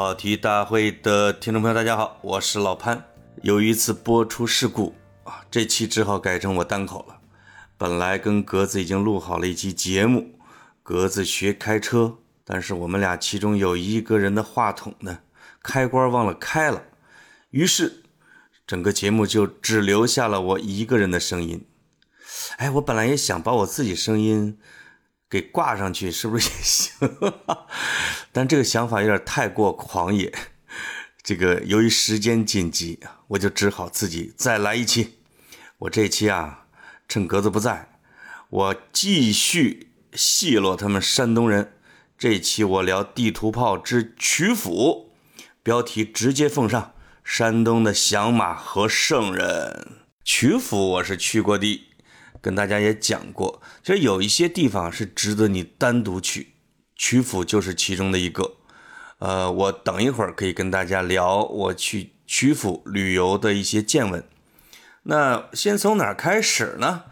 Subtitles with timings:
[0.00, 3.04] 跑题大会的听众朋友，大家好，我是老潘。
[3.42, 7.18] 由于一次播出事故啊，这期只好改成我单口了。
[7.76, 10.38] 本来跟格子已经录好了一期节目，
[10.82, 12.16] 格子学开车，
[12.46, 15.18] 但是我们俩其中有一个人的话筒呢，
[15.62, 16.82] 开关忘了开了，
[17.50, 18.02] 于是
[18.66, 21.66] 整个节目就只留下了我一个人的声音。
[22.56, 24.58] 哎，我本来也想把我自己声音。
[25.30, 27.08] 给挂上去是不是也 行？
[28.32, 30.34] 但这个想法有点太过狂野。
[31.22, 32.98] 这个由于时间紧急
[33.28, 35.18] 我就只好自己再来一期。
[35.78, 36.66] 我这期啊，
[37.08, 37.88] 趁格子不在，
[38.48, 41.74] 我继续奚落他们山东人。
[42.18, 45.12] 这期我聊地图炮之曲阜，
[45.62, 50.02] 标题直接奉上：山东的响马和圣人。
[50.24, 51.86] 曲阜我是去过的。
[52.40, 56.54] 跟大家也讲过，其实有一些地方是值得你单独去，
[56.96, 58.56] 曲阜就是其中的一个。
[59.18, 64.24] 呃，我等一会儿可以跟大家聊我去曲阜旅游的一些见闻。
[65.02, 67.04] 那先从哪儿开始呢？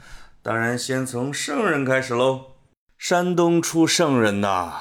[0.42, 2.52] 当然先从圣人开始喽。
[2.96, 4.72] 山东出圣人呐，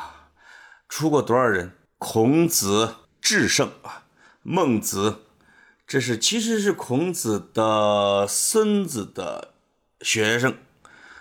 [0.87, 1.73] 出过多少人？
[1.97, 4.05] 孔子、至圣啊，
[4.43, 5.23] 孟子，
[5.85, 9.55] 这是其实是孔子的孙子的。
[10.01, 10.55] 学生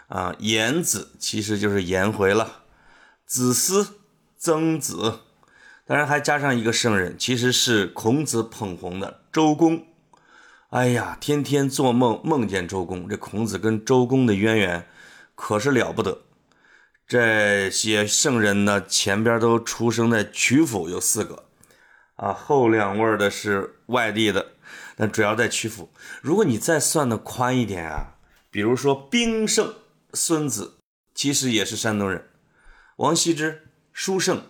[0.08, 2.62] 啊，颜子其实就是颜回了，
[3.24, 3.98] 子思、
[4.36, 5.20] 曾子，
[5.86, 9.86] 当然还加上一个圣人，其实是孔子捧红的周公。
[10.70, 14.86] 哎呀，天天做梦梦见周公，这孔子跟周公的渊源
[15.34, 16.22] 可是了不得。
[17.08, 21.44] 这些圣人呢，前边都出生在曲阜，有四个
[22.16, 24.52] 啊，后两位的是外地的，
[24.96, 25.88] 但主要在曲阜。
[26.20, 28.12] 如果你再算的宽一点啊。
[28.56, 29.74] 比如说，兵圣
[30.14, 30.78] 孙子
[31.14, 32.26] 其实也是山东人，
[32.96, 34.46] 王羲之、书圣、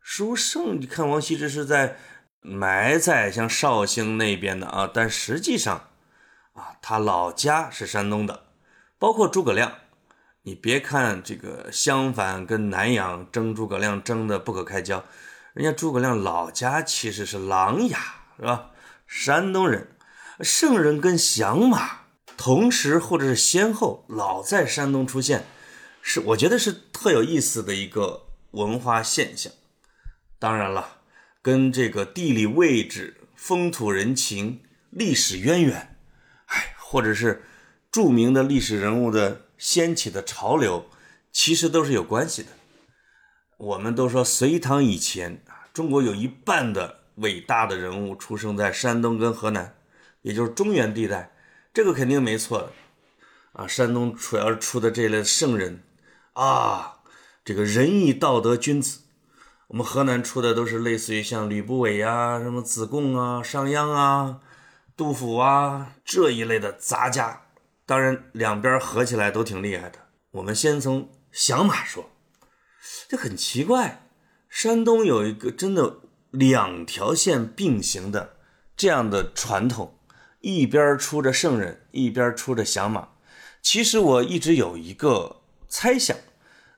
[0.00, 1.96] 书圣，你看王羲之是在
[2.40, 5.88] 埋在像绍兴那边的啊，但实际上
[6.52, 8.44] 啊，他老家是山东的。
[9.00, 9.78] 包括诸葛亮，
[10.42, 15.04] 你别看这个襄樊跟南阳争诸葛亮争的不可开交，
[15.54, 17.96] 人家诸葛亮老家其实是琅琊，
[18.36, 18.70] 是吧？
[19.08, 19.88] 山东人，
[20.38, 22.03] 圣人跟响马。
[22.36, 25.44] 同时，或者是先后，老在山东出现，
[26.02, 29.52] 是我觉得是特有意思的一个文化现象。
[30.38, 30.98] 当然了，
[31.40, 35.96] 跟这个地理位置、风土人情、历史渊源，
[36.46, 37.44] 哎，或者是
[37.90, 40.86] 著名的历史人物的掀起的潮流，
[41.32, 42.48] 其实都是有关系的。
[43.56, 49.76] 我们都说隋唐以前啊，中国有一半的伟大的人物出生在山东跟河南，
[50.22, 51.30] 也就是中原地带。
[51.74, 52.72] 这个肯定没错的
[53.54, 53.66] 啊！
[53.66, 55.82] 山东主要出的这类圣人
[56.34, 57.00] 啊，
[57.44, 59.00] 这个仁义道德君子。
[59.66, 64.38] 我们河南出的都是类似于像吕不韦呀、什么子贡啊、商鞅啊、
[64.96, 67.42] 杜甫啊这一类的杂家。
[67.84, 69.98] 当然，两边合起来都挺厉害的。
[70.30, 72.08] 我们先从响马说，
[73.08, 74.08] 这很奇怪，
[74.48, 75.98] 山东有一个真的
[76.30, 78.36] 两条线并行的
[78.76, 79.98] 这样的传统。
[80.44, 83.08] 一边出着圣人，一边出着响马。
[83.62, 86.14] 其实我一直有一个猜想，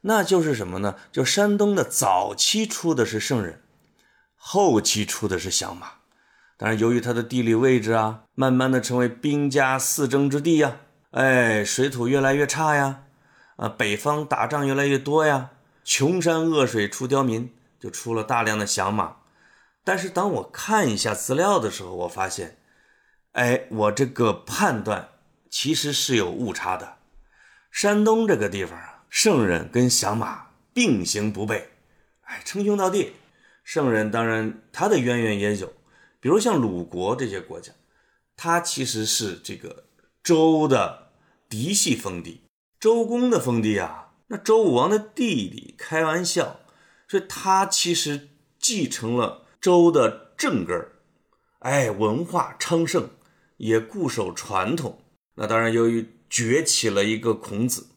[0.03, 0.95] 那就是什么呢？
[1.11, 3.61] 就山东的早期出的是圣人，
[4.37, 5.95] 后期出的是响马。
[6.57, 10.77] 当然，由于它的地理位置啊，慢慢的成为兵家四争之地呀。
[11.11, 13.03] 哎，水土越来越差呀，
[13.57, 15.51] 啊，北方打仗越来越多呀，
[15.83, 19.17] 穷山恶水出刁民，就出了大量的响马。
[19.83, 22.59] 但是当我看一下资料的时候，我发现。
[23.37, 25.11] 哎，我这个判断
[25.51, 26.97] 其实是有误差的。
[27.71, 31.65] 山东这个地方啊，圣人跟响马并行不悖，
[32.23, 33.13] 哎，称兄道弟。
[33.63, 35.71] 圣人当然他的渊源也有，
[36.19, 37.73] 比如像鲁国这些国家，
[38.39, 39.85] 他其实是这个
[40.23, 41.11] 周的
[41.51, 42.41] 嫡系封地，
[42.81, 44.15] 周公的封地啊。
[44.29, 46.61] 那周武王的弟弟，开玩笑，
[47.07, 50.93] 所以他其实继承了周的正根儿，
[51.59, 53.11] 哎，文化昌盛。
[53.57, 55.03] 也固守传统，
[55.37, 57.89] 那当然由于崛起了一个孔子。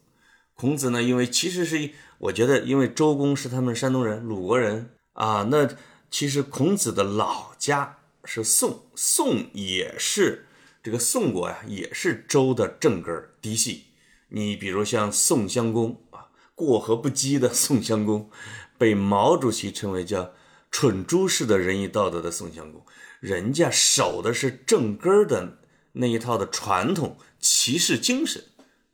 [0.54, 5.70] 孔子呢，因为其实是，我觉得因为周公是他们山东人、鲁国人啊，那
[6.12, 10.46] 其实孔子的老家是宋，宋也是
[10.84, 13.86] 这个宋国呀，也是周的正根嫡系。
[14.30, 18.30] 你比如像宋襄公啊，过河不羁的宋襄公，
[18.78, 20.34] 被毛主席称为叫
[20.70, 22.86] 蠢猪式的仁义道德的宋襄公。
[23.20, 25.60] 人家守的是正根儿的
[25.94, 28.44] 那一套的传统骑士精神、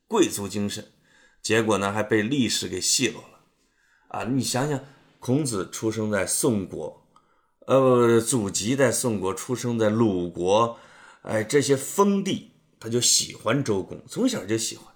[0.07, 0.91] 贵族精神，
[1.41, 3.39] 结果呢还被历史给奚落了
[4.07, 4.23] 啊！
[4.23, 4.79] 你想想，
[5.19, 7.05] 孔子出生在宋国，
[7.67, 10.79] 呃，祖籍在宋国，出生在鲁国，
[11.21, 14.87] 哎，这些封地，他就喜欢周公，从小就喜欢，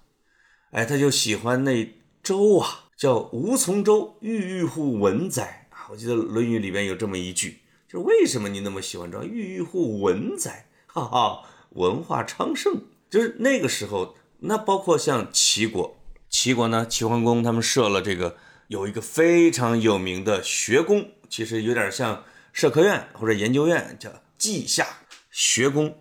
[0.70, 5.68] 哎，他就喜欢那周啊，叫吴从周，郁郁乎文哉！
[5.90, 7.59] 我记得《论语》里边有这么一句，
[7.90, 9.24] 就是为什么你那么喜欢周？
[9.24, 15.98] 郁郁乎文哉，哈哈，文化昌盛，就是那个时候，那包括像齐国，
[16.28, 18.36] 齐国呢，齐桓公他们设了这个，
[18.68, 22.22] 有一个非常有名的学宫，其实有点像。
[22.52, 24.84] 社科院或者研究院叫稷下
[25.30, 25.96] 学宫，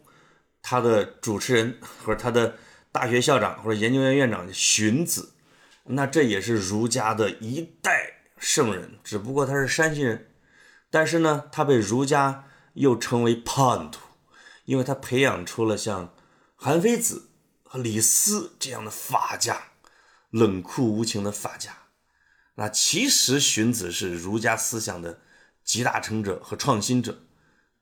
[0.63, 2.55] 他的主持人或者他的
[2.91, 5.33] 大学校长或者研究院院长荀子，
[5.83, 10.28] 那这也是儒家的一代圣人，只不过他是山西人，
[10.89, 14.01] 但是呢，他被儒家又称为叛徒，
[14.65, 16.13] 因为他培养出了像
[16.55, 17.29] 韩非子
[17.63, 19.63] 和李斯这样的法家，
[20.29, 21.77] 冷酷无情的法家。
[22.55, 25.21] 那其实荀子是儒家思想的。
[25.61, 27.19] 集大成者和创新者，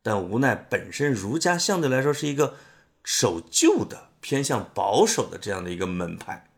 [0.01, 2.57] 但无奈本身儒家相对来说是一个
[3.01, 6.49] 守旧的、偏向保守的这样的一个门派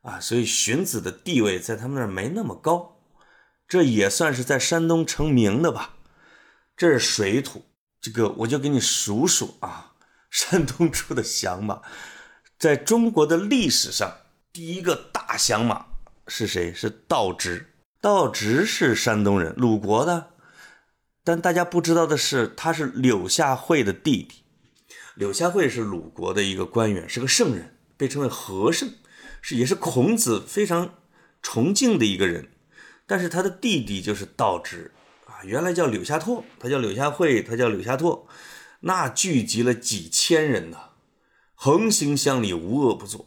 [0.00, 3.01] 啊，所以荀子的地位在他们那儿没那么高。
[3.72, 5.94] 这也算是在山东成名的吧。
[6.76, 7.64] 这是水土，
[8.02, 9.94] 这个我就给你数数啊。
[10.28, 11.80] 山东出的响马，
[12.58, 14.14] 在中国的历史上
[14.52, 15.86] 第一个大响马
[16.28, 16.74] 是谁？
[16.74, 17.72] 是道直。
[18.02, 20.32] 道直是山东人，鲁国的。
[21.24, 24.42] 但大家不知道的是，他是柳下惠的弟弟。
[25.14, 28.92] 柳下惠是鲁国的一个官员，是个圣人，被称为和圣，
[29.40, 30.96] 是也是孔子非常
[31.40, 32.50] 崇敬的一个人。
[33.06, 34.90] 但是他的弟弟就是道直
[35.26, 38.26] 啊，原来叫柳下拓，他叫柳下惠，他叫柳下拓，
[38.80, 40.78] 那聚集了几千人呢，
[41.54, 43.26] 横行乡里，无恶不作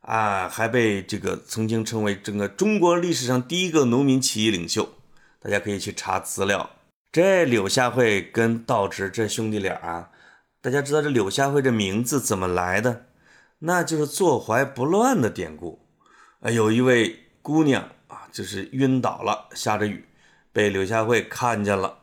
[0.00, 4.94] 啊，还被这个曾经称为整个中国历史上第一个农民起义领袖。
[5.40, 6.70] 大家可以去查资料。
[7.12, 10.10] 这柳下惠跟道直这兄弟俩啊，
[10.60, 13.06] 大家知道这柳下惠这名字怎么来的？
[13.60, 15.86] 那就是坐怀不乱的典故。
[16.40, 20.04] 啊，有一位姑娘啊，就是晕倒了，下着雨，
[20.52, 21.98] 被柳下惠看见了，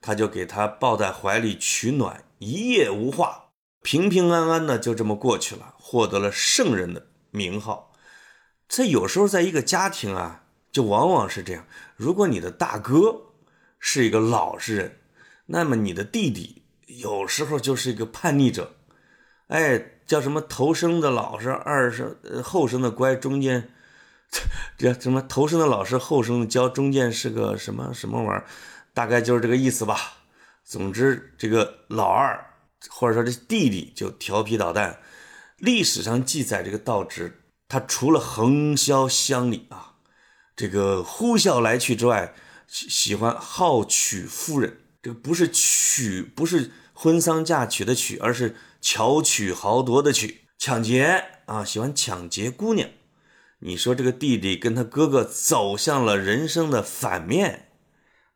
[0.00, 3.50] 他就给她抱在怀里取暖，一夜无话，
[3.82, 7.92] 平平安安的就这么过去了，获得了圣人的名号。
[8.68, 10.42] 这有时候在一个家庭啊，
[10.72, 11.64] 就往往是这样，
[11.96, 13.26] 如果你的大哥。
[13.82, 14.98] 是一个老实人，
[15.46, 18.74] 那么你的弟弟有时候就是一个叛逆者，
[19.46, 22.14] 哎，叫什么头生的老实，二生
[22.44, 23.70] 后生的乖，中间
[24.78, 28.46] 这什么头生的老师，后生的教，中间是个什么什么玩意儿，
[28.94, 30.18] 大概就是这个意思吧。
[30.64, 32.54] 总之，这个老二
[32.88, 35.00] 或者说这弟弟就调皮捣蛋。
[35.56, 39.94] 历史上记载，这个道直他除了横销乡里啊，
[40.56, 42.34] 这个呼啸来去之外。
[42.72, 51.64] 喜喜欢好娶夫人，这个不是娶，不是婚丧嫁娶的娶，而是巧取豪夺的取，抢劫啊！
[51.64, 52.88] 喜欢抢劫姑娘。
[53.60, 57.68] 你说这个弟弟跟他哥哥走向了人生的反面，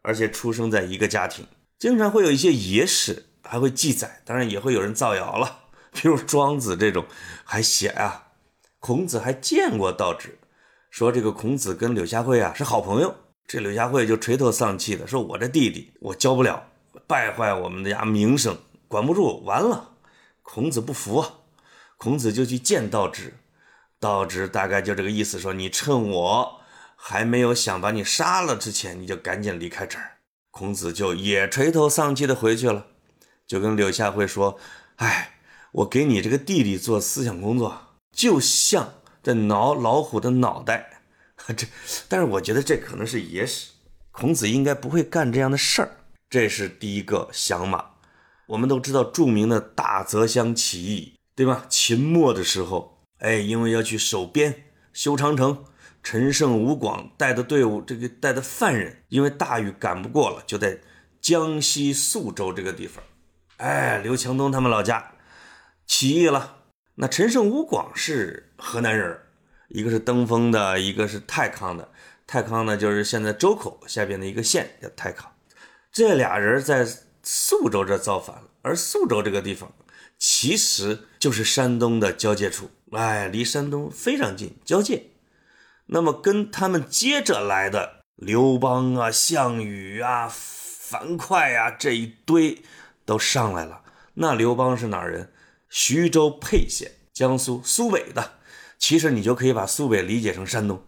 [0.02, 1.46] 而且出生在一个家庭，
[1.78, 5.60] 经常会有一些野史还会记载，当然也会有人造谣了。
[5.92, 7.06] 比如庄子这种
[7.44, 8.32] 还写啊，
[8.80, 10.38] 孔子还见过道直，
[10.90, 13.14] 说这个孔子跟柳下惠啊是好朋友。
[13.46, 16.66] 这柳下惠就垂头丧气的说：“我这弟弟我教不了，
[17.06, 19.92] 败坏我们家名声，管不住，完了。”
[20.42, 21.34] 孔子不服啊，
[21.96, 23.34] 孔子就去见道直，
[24.04, 26.60] 道直大概就这个意思，说：“你趁我
[26.94, 30.18] 还没有想把你杀了之前，你就赶紧离开这儿。”
[30.52, 32.86] 孔子就也垂头丧气的回去了，
[33.46, 34.58] 就跟柳下惠说
[34.96, 35.38] ：“哎，
[35.72, 41.00] 我给你这个弟弟做思想工作，就像在挠老虎的脑袋。
[41.56, 41.66] ”这，
[42.08, 43.70] 但是我觉得这可能是野史，
[44.12, 45.90] 孔子应该不会干这样的事儿。
[46.30, 47.84] 这是第一个响马。
[48.46, 51.64] 我们都知道著名的大泽乡起义，对吧？
[51.68, 55.64] 秦末的时候，哎，因为要去守边、修长城，
[56.02, 60.78] 陈胜、吴广带的队伍，这个带的犯人，因为大雨赶不过了，就在
[61.20, 63.02] 江西宿州这个地方，
[63.56, 65.12] 哎，刘强东他们老家
[65.86, 66.58] 起义了。
[66.96, 69.20] 那陈胜、吴广是河南人。
[69.68, 71.90] 一个是登封的，一个是太康的。
[72.26, 75.32] 太康呢，就是现在周口下边的一个县叫太康。
[75.90, 76.86] 这俩人在
[77.22, 79.72] 宿州这造反了，而宿州这个地方
[80.18, 85.10] 其实就是山东的交界处，哎，离山东非常近，交界。
[85.86, 92.62] 那么跟他们接着来的刘邦啊、项羽啊、樊哙啊这一堆
[93.04, 93.82] 都上来了。
[94.14, 95.32] 那刘邦是哪人？
[95.68, 98.38] 徐州沛县，江苏苏北的。
[98.78, 100.86] 其实你就可以把苏北理解成山东，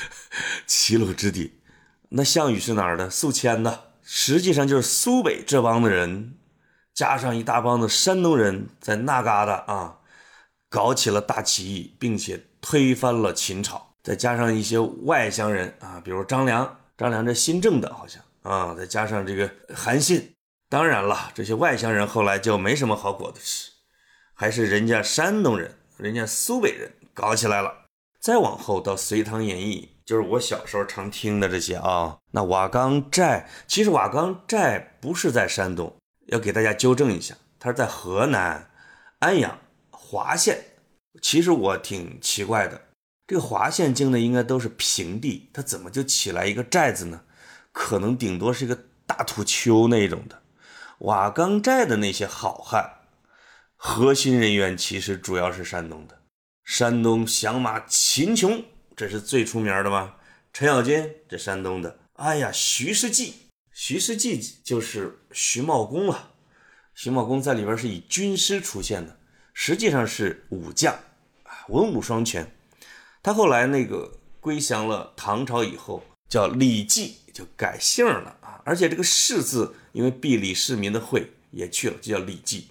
[0.66, 1.60] 齐鲁之地。
[2.10, 3.08] 那项羽是哪儿的？
[3.08, 6.34] 宿迁的，实际上就是苏北这帮的人，
[6.98, 9.98] 加上一大帮的山东人在那嘎达啊，
[10.68, 13.94] 搞起了大起义，并且推翻了秦朝。
[14.02, 20.34] 再加上一些外乡人啊，比如张良，张良这新政的，好像啊，再加上这个韩信。
[20.68, 23.70] 当然了，这些外乡人后来就没什么好果子吃，
[24.34, 27.72] 还是人家山东人、人家苏北人搞起来了。
[28.18, 32.18] 再往后到《隋唐演义》，就是我小时候常听的这些啊。
[32.32, 35.96] 那瓦岗寨，其实瓦岗寨不是在山东，
[36.28, 38.70] 要给大家纠正一下，它是在河南
[39.18, 39.58] 安阳
[39.90, 40.64] 滑县。
[41.20, 42.80] 其实我挺奇怪的，
[43.26, 47.22] 这个滑县境内应该都是平地，它怎么就起来一个寨子呢？
[47.72, 50.42] 可能顶多是一个大土丘那种的。
[51.00, 53.00] 瓦岗寨的那些好汉，
[53.76, 56.20] 核心人员其实主要是山东的。
[56.64, 60.16] 山东响马秦琼，这是最出名的吧？
[60.52, 61.98] 程咬金，这山东的。
[62.14, 63.47] 哎呀，徐世绩，
[63.80, 66.32] 徐世绩就是徐茂公啊。
[66.96, 69.16] 徐茂公在里边是以军师出现的，
[69.54, 70.92] 实际上是武将
[71.44, 72.52] 啊，文武双全。
[73.22, 78.60] 他后来那个归降了唐朝以后，叫李绩，就改姓了啊。
[78.64, 79.76] 而且这个世字。
[79.92, 82.68] 因为避李世民的讳也去了，就叫李绩，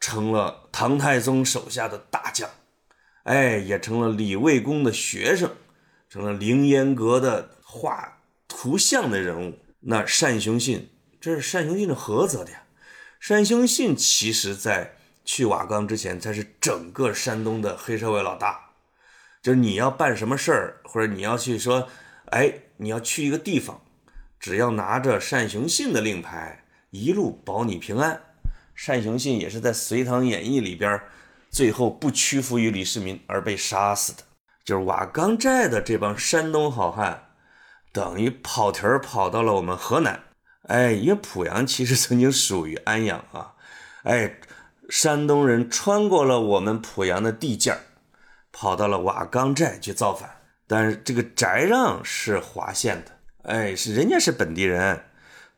[0.00, 2.50] 成了唐太宗手下的大将，
[3.22, 5.50] 哎，也成了李卫公的学生，
[6.10, 9.58] 成了凌烟阁的画图像的人物。
[9.90, 12.62] 那单雄信，这是单雄信是菏泽的呀。
[13.26, 18.60] 单雄信其实在去瓦岗之前，才是整个山东的黑社会老大。
[19.40, 21.88] 就是你要办什么事儿，或者你要去说，
[22.26, 23.80] 哎，你要去一个地方。
[24.38, 28.20] 只要拿着单雄信的令牌，一路保你平安。
[28.86, 31.00] 单雄信也是在《隋唐演义》里边，
[31.48, 34.22] 最后不屈服于李世民而被杀死的。
[34.66, 37.27] 就是瓦岗寨的这帮山东好汉，
[37.92, 40.20] 等于跑题儿跑到了我们河南。
[40.68, 43.52] 哎，因为濮阳其实曾经属于安阳啊。
[44.02, 44.38] 哎，
[44.88, 47.80] 山东人穿过了我们濮阳的地界儿，
[48.52, 50.30] 跑到了瓦岗寨去造反。
[50.66, 53.12] 但是这个翟让是滑县的。
[53.50, 55.04] 哎，是人家是本地人，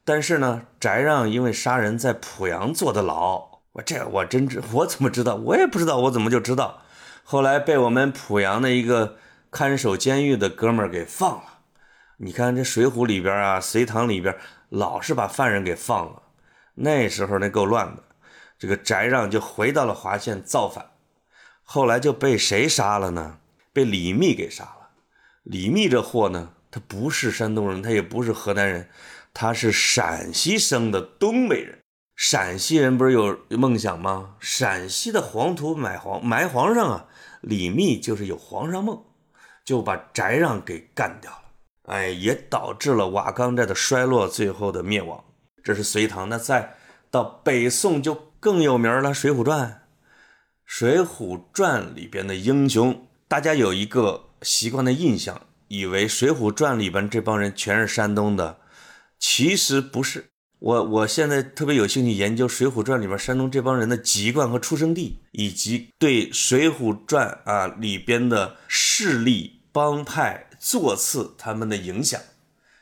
[0.04, 5.34] 但是呢，翟让因为杀人在濮阳坐的牢，我这我真知我怎么知道？
[5.34, 6.82] 我也不知道，我怎么就知道？
[7.24, 9.16] 后来被我们濮阳的一个
[9.50, 11.49] 看守监狱的哥们儿给放了。
[12.22, 14.36] 你看这《水浒》里边啊，《隋唐》里边
[14.68, 16.22] 老是把犯人给放了。
[16.74, 18.04] 那时候那够乱的，
[18.58, 20.90] 这个翟让就回到了华县造反，
[21.62, 23.38] 后来就被谁杀了呢？
[23.72, 24.90] 被李密给杀了。
[25.44, 26.50] 李密这货呢？
[26.70, 28.90] 他不是山东人，他也不是河南人，
[29.32, 31.78] 他是陕西生的东北人。
[32.14, 34.36] 陕西人不是有梦想吗？
[34.40, 37.06] 陕西的黄土埋皇埋皇上啊，
[37.40, 39.02] 李密就是有皇上梦，
[39.64, 41.39] 就把翟让给干掉。
[41.90, 45.24] 哎，也导致了瓦岗寨的衰落，最后的灭亡。
[45.64, 46.28] 这是隋唐。
[46.28, 46.76] 那再
[47.10, 49.68] 到北宋就更有名了，《水浒传》。
[50.64, 55.42] 《水浒传》里边的英雄，大家有一个习惯的印象。
[55.66, 58.58] 以为《水浒传》里边这帮人全是山东的，
[59.18, 60.26] 其实不是。
[60.60, 72.20] 我我现在特别有兴趣研究《水浒传》里边山东这帮人的籍贯和出生地，以及对《水浒传》啊里边的势力帮派座次他们的影响。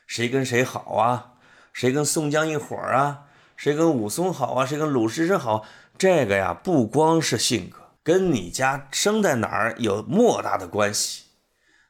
[0.05, 1.33] 谁跟谁好啊？
[1.73, 3.21] 谁跟宋江一伙啊？
[3.55, 4.65] 谁跟武松好啊？
[4.65, 5.65] 谁跟鲁智深好？
[5.97, 11.23] 这个呀，不光是性格，跟你家生在哪儿有莫大的关系。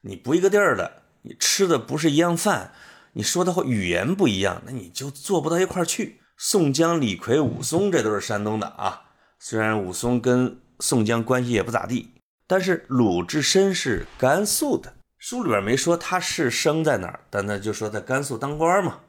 [0.02, 2.72] 你不一个地儿的，你吃的不是一样饭，
[3.14, 6.22] 你说的话语言不一样，那你就做不到一块儿去。
[6.38, 12.14] 宋江、李逵、武松这都是山东的啊，虽然武松跟宋江关系也不咋地，
[12.48, 19.00] 但是鲁智深是甘肃的，书里边没说他是生在哪儿，但他就说在甘肃当官嘛。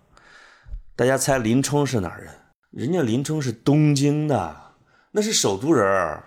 [0.96, 2.34] 大家猜林冲是哪儿人？
[2.72, 4.74] 人家林冲是东京的，
[5.12, 6.20] 那是首都人，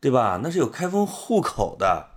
[0.00, 0.40] 对吧？
[0.44, 2.10] 那是有开封户口的。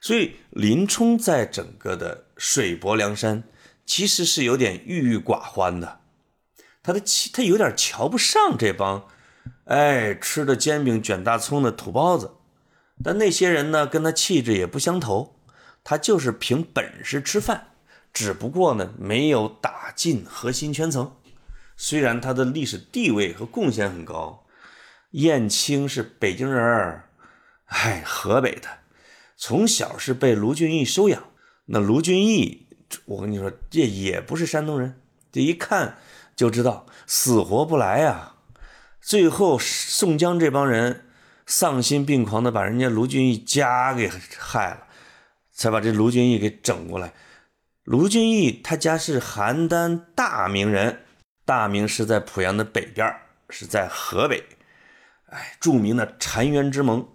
[0.00, 3.44] 所以林冲在整个的水泊梁山，
[3.84, 6.00] 其实是有点郁郁寡欢的。
[6.82, 9.06] 他的气他有点瞧不上这帮，
[9.66, 12.32] 哎，吃的煎饼卷大葱的土包子。
[13.02, 15.33] 但那些人呢，跟他气质也不相投。
[15.84, 17.68] 他就是凭本事吃饭，
[18.12, 21.14] 只不过呢，没有打进核心圈层。
[21.76, 24.40] 虽然他的历史地位和贡献很高。
[25.10, 27.10] 燕青是北京人儿
[27.66, 28.68] 哎，河北的。
[29.36, 31.22] 从小是被卢俊义收养，
[31.66, 32.66] 那卢俊义，
[33.04, 35.00] 我跟你说，这也不是山东人，
[35.30, 35.98] 这一看
[36.34, 38.34] 就知道死活不来呀。
[39.00, 41.04] 最后宋江这帮人
[41.46, 44.86] 丧心病狂的把人家卢俊义家给害了，
[45.54, 47.14] 才把这卢俊义给整过来。
[47.84, 51.00] 卢俊义他家是邯郸大名人，
[51.44, 53.14] 大名是在濮阳的北边，
[53.48, 54.44] 是在河北。
[55.26, 57.08] 哎，著名的澶渊之盟，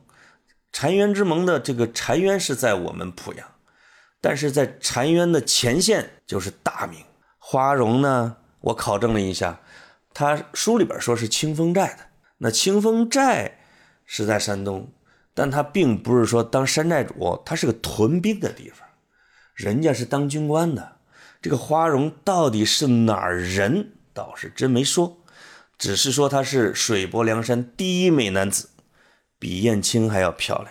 [0.73, 3.47] 澶渊之盟的这个澶渊是在我们濮阳，
[4.21, 7.03] 但是在澶渊的前线就是大名。
[7.37, 9.59] 花荣呢，我考证了一下，
[10.13, 12.09] 他书里边说是清风寨的。
[12.37, 13.59] 那清风寨
[14.05, 14.91] 是在山东，
[15.39, 18.85] 但他并不是说当山寨主，他是个屯兵的地方，
[19.55, 20.97] 人家是当军官的。
[21.41, 25.23] 这个花荣到底是哪儿人，倒是真没说，
[25.77, 28.67] 只是说他是水泊梁山第一美男子，
[29.39, 30.67] 比燕青还要漂亮。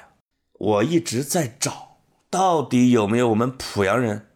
[0.53, 4.27] 我一直在找，到底有没有我们濮阳人？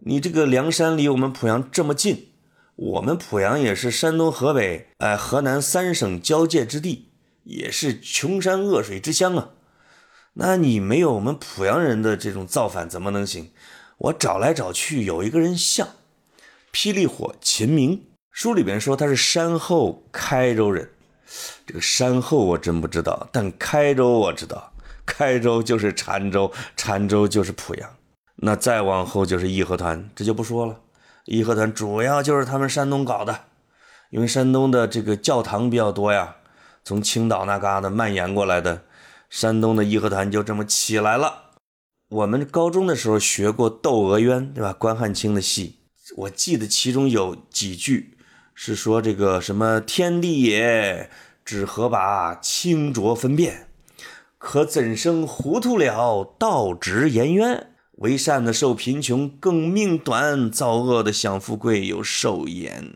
[0.00, 2.30] 你这个梁山离我们濮阳这么近，
[2.74, 7.12] 我们濮阳也是山东、河北、哎河南三省交界之地，
[7.44, 9.50] 也是穷山恶水之乡啊。
[10.38, 13.50] 那你没有我们濮阳人的这种造反，怎么能行？
[13.96, 15.88] 我找来找去，有一个人像，
[16.72, 18.02] 霹雳火秦明。
[18.30, 20.90] 书里边说他是山后开州人，
[21.66, 24.74] 这个山后我真不知道，但开州我知道，
[25.06, 27.88] 开州就是澶州，澶州就是濮阳。
[28.34, 30.78] 那再往后就是义和团，这就不说了。
[31.24, 33.44] 义和团主要就是他们山东搞的，
[34.10, 36.36] 因为山东的这个教堂比较多呀，
[36.84, 38.82] 从青岛那嘎达蔓延过来的，
[39.28, 41.52] 山东的义和团就这么起来了。
[42.08, 44.72] 我们高中的时候学过《窦娥冤》，对吧？
[44.72, 45.80] 关汉卿的戏，
[46.16, 48.16] 我记得其中有几句
[48.54, 51.10] 是说这个什么“天地也，
[51.44, 53.68] 只合把清浊分辨？
[54.38, 62.94] 可怎生糊涂了道直言冤？”为善的受贫穷，更命短；造恶的享富贵，又受延。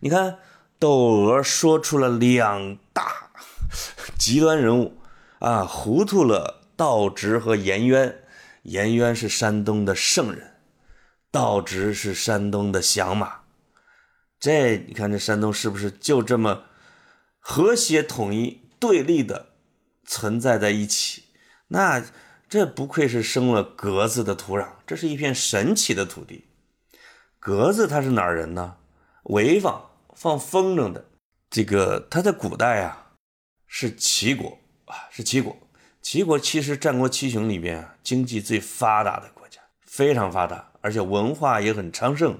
[0.00, 0.36] 你看，
[0.78, 0.90] 窦
[1.22, 3.30] 娥说出了两大
[4.18, 4.98] 极端人物
[5.46, 8.24] 啊，糊涂了道直和颜渊。
[8.64, 10.56] 颜渊是山东的圣人，
[11.30, 13.42] 道直是山东的响马。
[14.40, 16.64] 这你看，这山东是不是就这么
[17.38, 19.50] 和谐统一、对立的
[20.04, 21.22] 存在在一起？
[21.68, 22.04] 那。
[22.48, 26.44] 这不愧是生了格子的土壤，这是一片神奇的土地。
[27.40, 28.76] 格子他是哪儿人呢？
[29.24, 31.06] 潍坊放风筝的。
[31.50, 33.10] 这个他在古代啊
[33.66, 35.56] 是齐国啊，是齐国。
[36.02, 42.38] 齐国其实战国七雄里边啊经济最发达的国家，非常发达，而且文化也很昌盛，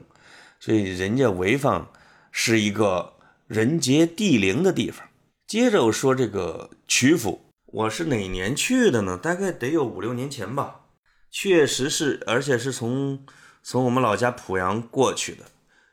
[0.59, 1.91] 所以人家潍坊
[2.33, 3.15] 是一个
[3.47, 5.07] 人杰地灵的地方。
[5.47, 7.43] 接着我说这个曲阜。
[7.67, 9.19] 我是哪年去的呢？
[9.21, 10.87] 大概得有五六年前吧。
[11.31, 13.27] 确实是，而且是从
[13.63, 15.45] 从我们老家濮阳过去的，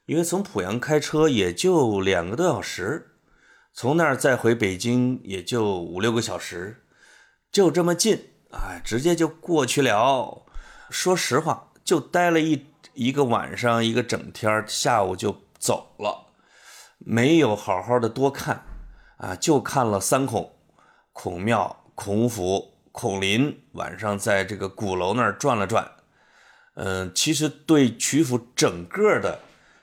[0.05, 3.12] 因为从濮阳开车也就两个多小时，
[3.73, 6.83] 从那儿再回北京也就五六个小时，
[7.51, 10.43] 就这么近，哎，直接就过去了。
[10.91, 16.27] 说实话，就待了一一个晚上，一个整天，下午就走了，
[16.99, 18.63] 没有好好的多看
[19.17, 20.53] 啊，就看了三孔。
[21.11, 25.91] 孔庙、孔府、孔林，晚上在这个鼓楼那儿转了转。
[26.75, 29.39] 嗯，其实对曲阜整个的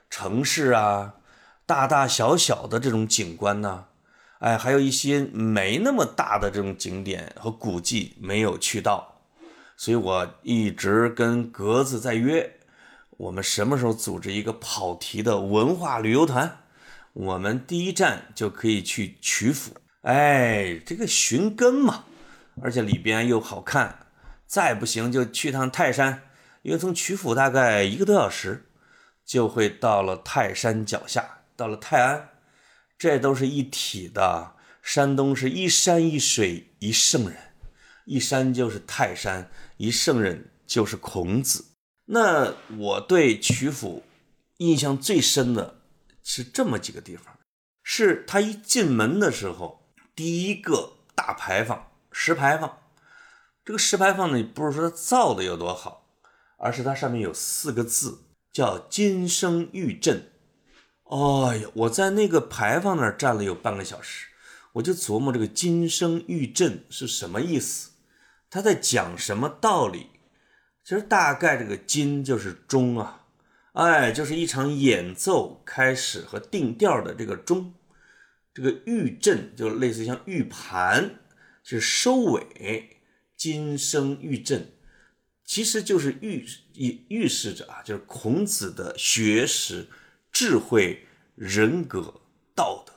[0.09, 1.15] 城市啊，
[1.71, 3.85] 大大小小的这种景观呢，
[4.41, 9.21] 哎，还有一些没那么大的这种景点和古迹没有去到，
[9.77, 12.59] 所以我一直跟格子在约，
[13.11, 16.59] 我们什么时候组织一个跑题的文化旅游团，
[17.13, 19.71] 我们第一站就可以去曲阜。
[20.03, 22.07] 哎，这个寻根嘛，
[22.61, 24.07] 而且里边又好看，
[24.45, 26.23] 再不行就去趟泰山，
[26.63, 28.67] 因为从曲阜大概一个多小时，
[29.25, 32.31] 就会到了泰山脚下，到了泰安，
[32.97, 34.57] 这都是一体的。
[34.83, 37.37] 山东是一山一水一圣人，
[38.07, 41.67] 一山就是泰山，一圣人就是孔子。
[42.07, 44.03] 那我对曲阜
[44.57, 45.83] 印象最深的
[46.23, 47.39] 是这么几个地方，
[47.83, 49.93] 是他一进门的时候。
[50.17, 52.79] 第一个大牌坊石牌坊，
[53.63, 56.07] 这个石牌坊呢，不是说它造的有多好，
[56.57, 60.33] 而是它上面有四个字，叫“金生玉振”。
[61.11, 64.29] 哎呀，我在那个牌坊那儿站了有半个小时，
[64.75, 67.91] 我就琢磨这个“金声玉振”是什么意思，
[68.49, 70.07] 他在讲什么道理？
[70.85, 73.27] 其实大概这个“金”就是钟啊，
[73.73, 77.75] 哎，就是一场演奏开始和定调的这个钟。
[78.55, 81.21] 这个玉振就类似像玉盘，
[81.63, 82.99] 是收尾。
[83.37, 84.73] 金声玉振，
[85.47, 89.89] 其实就是预预预示着啊，就是孔子的学识、
[90.33, 92.21] 智慧、人格、
[92.55, 92.93] 道德，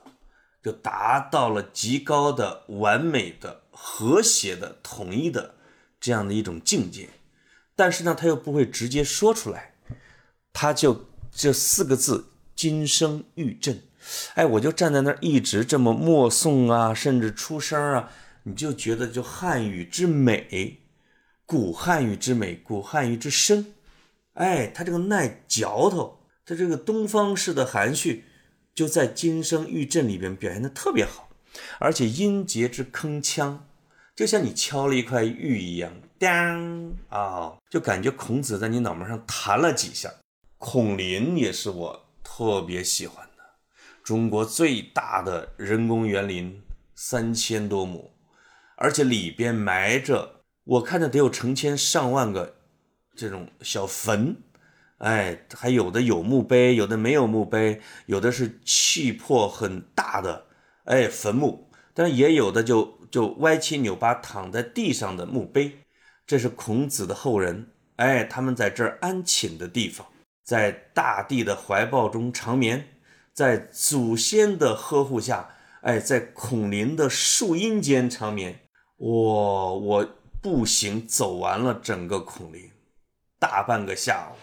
[0.62, 5.56] 就达到了极高的、完美的、和谐的、统一的
[6.00, 7.10] 这样的一种境界。
[7.76, 9.74] 但是呢，他又不会直接说出来，
[10.54, 13.82] 他就这四个字“金声玉振”。
[14.36, 18.12] 哎，我就站在那儿一直这么默诵啊，甚至出声啊，
[18.44, 20.82] 你就觉得就汉语之美，
[21.46, 23.74] 古汉语之美，古汉语之深。
[24.34, 28.26] 哎，它这个耐嚼头，它这个东方式的含蓄，
[28.76, 31.30] 就在金声玉振里边表现的特别好，
[31.80, 33.60] 而且音节之铿锵，
[34.16, 40.12] 就像你敲了一块玉一样，当啊，就感觉孔子在你脑门上弹了几下。
[40.58, 43.44] 孔林也是我特别喜欢的。
[44.04, 46.62] 中国最大的人工园林
[46.96, 48.12] 三千多亩，
[48.78, 52.56] 而且里边埋着，我看着得有成千上万个
[53.16, 54.38] 这种小坟，
[55.04, 60.46] 哎，还有的有墓碑，有的没有墓碑，有的是气魄很大的，
[60.86, 65.80] 哎，坟墓，但也有的就就歪七扭八躺在地上的墓碑，
[66.26, 70.08] 这是孔子的后人，哎，他们在这儿安寝的地方，
[70.44, 72.88] 在大地的怀抱中长眠。
[73.34, 75.50] 在祖先的呵护下，
[75.82, 78.60] 哎，在孔林的树荫间长眠。
[78.98, 80.08] 我我
[80.40, 82.70] 步行走完了整个孔林，
[83.40, 84.38] 大半个下午，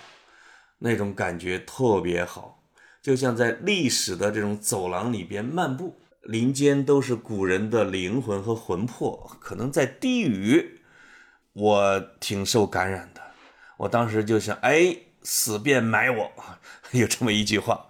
[0.80, 2.62] 那种感觉特别好，
[3.00, 5.96] 就像在历史的这种走廊里边漫步。
[6.22, 10.82] 林间都是古人的灵魂和魂魄，可能在低语，
[11.54, 13.22] 我挺受感染的。
[13.78, 16.30] 我当时就想，哎，死便埋我，
[16.92, 17.86] 有这么一句话。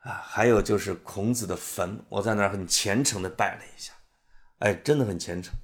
[0.00, 3.92] 啊，还有就是孔子的坟，我在那儿很虔诚的拜了一下，
[4.58, 5.54] 哎，真的很虔诚。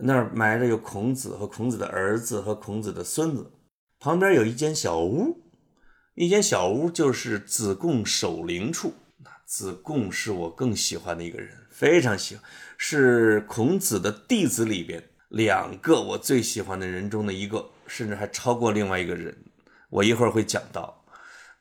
[0.00, 3.50] 那儿埋着有孔子和孔子的儿子和孔子的孙子，
[3.98, 5.47] 旁边有一间小屋，
[6.20, 8.92] 一间小屋就是子贡守灵处。
[9.46, 12.42] 子贡是我更喜欢的一个人，非常喜欢，
[12.76, 19.32] 是孔子的弟子里边两个我最喜欢的人中的一个，甚至还超过另外一个人，
[19.90, 21.04] 我一会儿会讲到。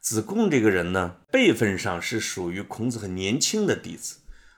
[0.01, 4.15] 子贡这个人呢，辈分上是属于孔子很年轻的弟子，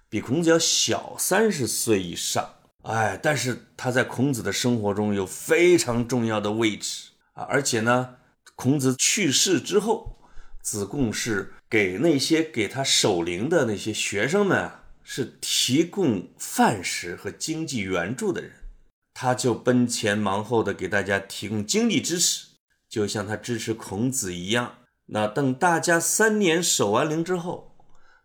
[0.09, 2.53] 比孔子要小三十岁以上。
[2.83, 7.43] 哎，但是他在孔子的生活中有非常重要的位置啊！
[7.43, 8.15] 而且呢，
[8.61, 10.19] 孔子去世之后，
[10.61, 18.51] 子贡是给那些给他守灵的那些学生们啊，是提供饭食和经济援助的人，
[19.13, 22.47] 他就奔前忙后的给大家提供经济支持，
[22.89, 24.79] 就像他支持孔子一样。
[25.05, 27.77] 那等大家三年守完灵之后，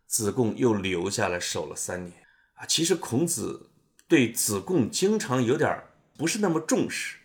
[0.09, 2.17] 子贡又留下来守了三年
[2.55, 2.67] 啊。
[2.67, 3.71] 其实孔子
[4.09, 5.81] 对子贡经常有点
[6.19, 7.19] 不是那么重视，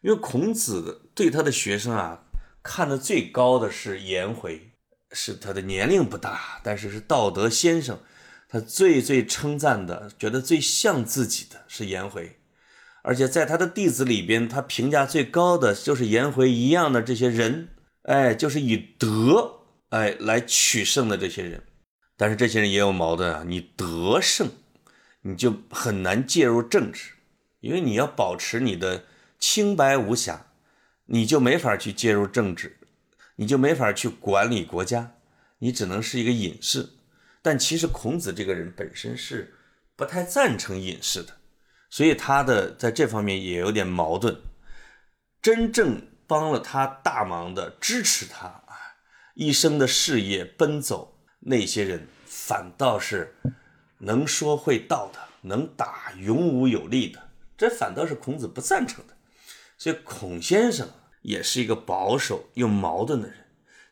[0.00, 2.22] 因为孔子对他的学生啊
[2.66, 4.72] 看的最高的是颜回，
[5.12, 8.00] 是他的年龄不大，但是是道德先生。
[8.48, 12.38] 他最最称赞的，觉得最像自己的是颜回，
[13.02, 17.68] 而且在他的弟子里边，他评价最高的就是颜回一样的这些人。
[18.02, 21.64] 哎，就是以德哎来取胜的这些人，
[22.16, 23.42] 但是这些人也有矛盾啊。
[23.44, 24.48] 你德胜，
[25.22, 27.10] 你就很难介入政治，
[27.60, 29.04] 因为你要保持你的
[29.40, 30.45] 清白无瑕，
[31.06, 32.76] 你就没法去介入政治，
[33.36, 35.14] 你就没法去管理国家，
[35.58, 36.90] 你只能是一个隐士。
[37.42, 39.54] 但其实孔子这个人本身是
[39.96, 41.32] 不太赞成隐士的，
[41.90, 44.36] 所以他的在这方面也有点矛盾。
[45.40, 46.00] 真正。
[46.28, 48.98] 帮了他大忙的，支持他啊，
[49.34, 53.32] 一生的事业奔走，那些人反倒是
[53.98, 59.15] 能说会道的，能打勇武有力的，这反倒是孔子不赞成的。
[59.76, 60.88] 所以孔先生
[61.22, 63.36] 也是一个保守又矛盾的人，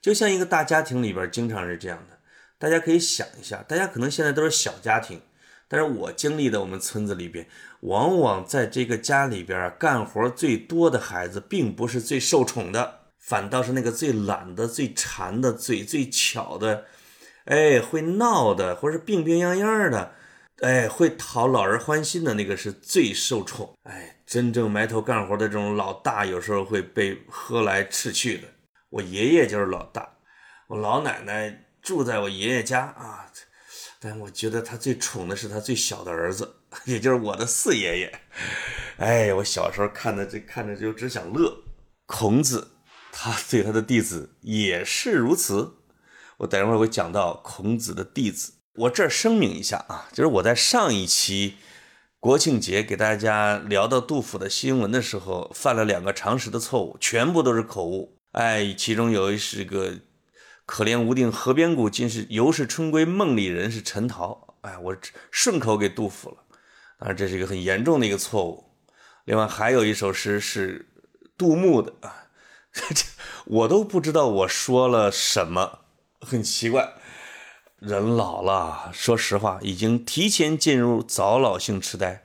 [0.00, 2.18] 就像一个大家庭里边经常是这样的。
[2.58, 5.20] 大家可以想一下，大家可能现在都是小家庭。
[5.66, 7.48] 但是我经历的我们村子里边，
[7.80, 16.84] 往往在这个家里边干活最多的孩子，并不是最受宠的，反倒是那个最懒的、最馋的、嘴最巧的，
[17.46, 20.12] 哎，会闹的，或者是病病殃殃的，
[20.60, 23.74] 哎，会讨老人欢心的那个是最受宠。
[23.84, 28.48] 哎，真正埋头干活的这种老大，有时候会被喝来斥去的。
[28.90, 30.16] 我爷爷就是老大，
[30.68, 33.30] 我老奶奶住在我爷爷家啊。
[34.00, 38.20] 但我觉得他最宠的是他最小的儿子， 也就是我的四爷爷。
[38.98, 41.64] 哎，我小时候看的这看着就只想乐。
[42.06, 42.72] 孔子
[43.10, 45.76] 他对他的弟子也是如此。
[46.36, 48.52] 我等一会儿会讲到孔子的弟子。
[48.74, 51.56] 我这儿声明一下啊，就是我在上一期
[52.24, 58.16] 国庆节给大家聊到杜甫的新闻的时候，犯了两个常识的错误，全部都是口误。
[58.32, 59.96] 哎，其中有一是个。
[60.64, 64.56] 可怜无定河边骨，竟是犹是春闺梦里人，是陈桃。
[64.62, 64.96] 哎，我
[65.30, 66.36] 顺口给杜甫了，
[66.98, 68.64] 当然这是一个很严重的一个错误。
[69.26, 70.88] 另外还有一首诗是
[71.36, 72.28] 杜牧的啊，
[72.72, 73.04] 这
[73.44, 75.80] 我都不知道我说了什么，
[76.22, 76.94] 很奇怪。
[77.86, 82.22] 人老了，说实话，已经提前进入早老性痴呆，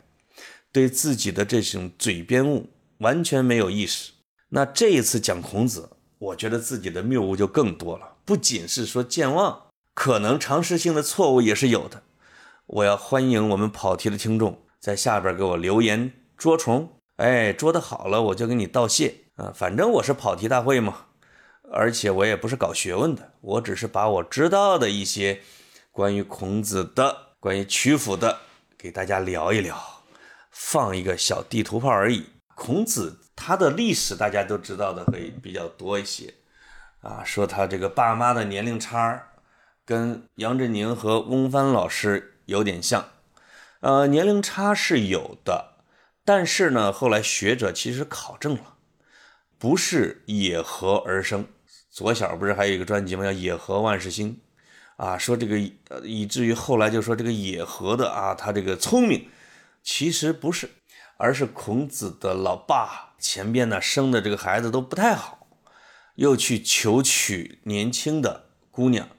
[0.72, 2.69] 对自己的这种嘴边物
[3.00, 4.13] 完全没有意识。
[4.52, 12.04] 那这一次讲孔子，我觉得自己的谬误就更多了，不仅是说健忘，可能常识性的错误也是有的。
[12.67, 21.08] 我要欢迎我们跑题的听众在下边给我留言捉虫，哎，捉得好了我就给你道谢啊，反正我是跑题大会嘛。
[21.71, 25.41] 而且我也不是搞学问的，我只是把我知道的一些
[25.91, 28.39] 关于孔子的、关于曲阜的，
[28.77, 30.03] 给大家聊一聊，
[30.49, 32.25] 放一个小地图炮而已。
[32.55, 36.34] 孔子他的历史大家都知道的会比较多一些，
[37.01, 39.29] 啊，说他这个爸妈的年龄差
[39.86, 43.10] 跟杨振宁和翁帆老师有点像，
[43.82, 45.77] 呃，年龄差是有的，
[46.25, 48.75] 但是呢，后来学者其实考证了，
[49.58, 51.45] 不是野合而生。
[51.99, 53.25] 左小不是还有一个专辑吗？
[53.25, 54.39] 叫《野合万事兴》，
[55.05, 55.57] 啊，说这个
[55.89, 59.27] 呃，以至于后来就说这个野合的啊，他这个聪明，
[59.83, 60.69] 其实不是，
[61.17, 65.45] 而是孔子的老爸前边呢生的这个孩子都不太好，
[66.15, 69.09] 又去求娶年轻的姑娘，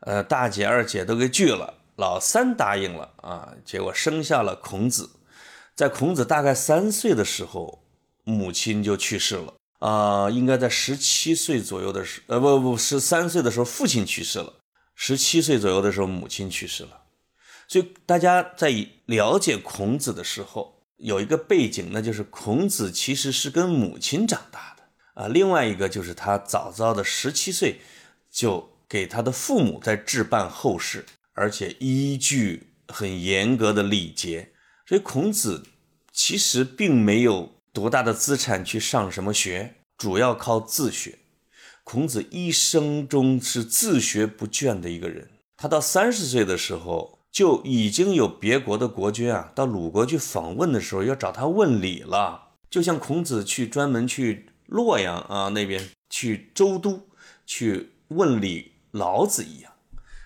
[0.00, 5.10] 呃，大姐二姐都给拒了，老三答应了啊，结果生下了孔子，
[5.74, 7.84] 在孔子大概三岁的时候，
[8.24, 9.52] 母亲就去世了。
[9.84, 14.54] 啊，应该在十七岁左右的时，呃，不不，十三岁的时候，父亲去世了；
[14.94, 17.02] 十七岁左右的时候，母亲去世了。
[17.68, 25.28] 所以大家在了解孔子的时候，有一个背景，那就是孔子其实是跟母亲长大的啊。
[25.28, 27.80] 另外一个就是他早早的十七岁
[28.30, 34.52] 就给他的父母在置办后事，而且依据很严格的礼节。
[34.88, 35.62] 所以孔子
[36.10, 37.52] 其实并没有。
[37.74, 39.74] 多大的资产去上什么学？
[39.98, 41.18] 主要靠自学。
[41.82, 45.28] 孔子一生中是自学不倦的一个人。
[45.56, 52.50] 他到三十岁的时候，就已经有别国的国君啊，到鲁国去访问的时候，要找他问礼了。
[52.70, 57.08] 就像孔子去专门去洛阳啊那边去周都
[57.44, 59.72] 去问礼老子一样。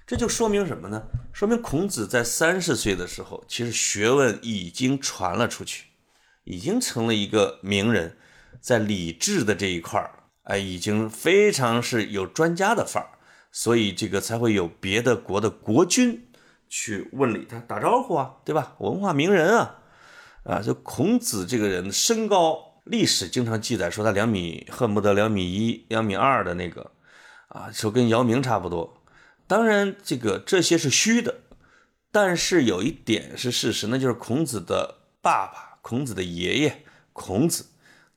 [0.06, 1.02] 这就说明什么呢？
[1.32, 5.86] 说明孔子在三十岁的时候，其实学问已经传了出去。
[6.48, 8.16] 已经成了一个名人，
[8.58, 10.10] 在礼制的这一块儿，
[10.44, 13.10] 哎，已经非常是有专家的范儿，
[13.52, 16.30] 所以这个才会有别的国的国君
[16.66, 18.74] 去问礼他打招呼啊，对吧？
[18.78, 19.80] 文化名人啊，
[20.44, 26.92] 啊，就孔子这个人身高，历史经常记载说他两米，恨不得两米一、两米二的那个，
[27.48, 29.02] 啊，说跟姚明差不多。
[29.46, 31.42] 当然，这个这些是虚的，
[32.10, 35.67] 但是有一点是事实，那就是孔子的爸爸。
[35.88, 37.64] 孔子的爷爷孔子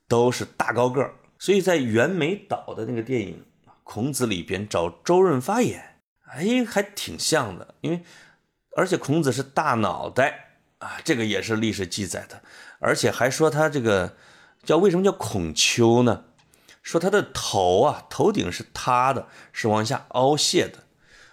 [0.05, 3.45] 都是大高个儿，所以在袁枚导的那个电影
[3.85, 7.75] 《孔子》里边找周润发演，哎，还挺像的。
[7.79, 8.03] 因为
[8.75, 12.41] 而且孔子是大脑袋啊，这个也是历史记载的。
[12.79, 14.17] 而且还说他这个
[14.65, 16.25] 叫为什么叫孔丘呢？
[16.83, 20.79] 说他的头啊，头顶是塌的，是往下凹陷的，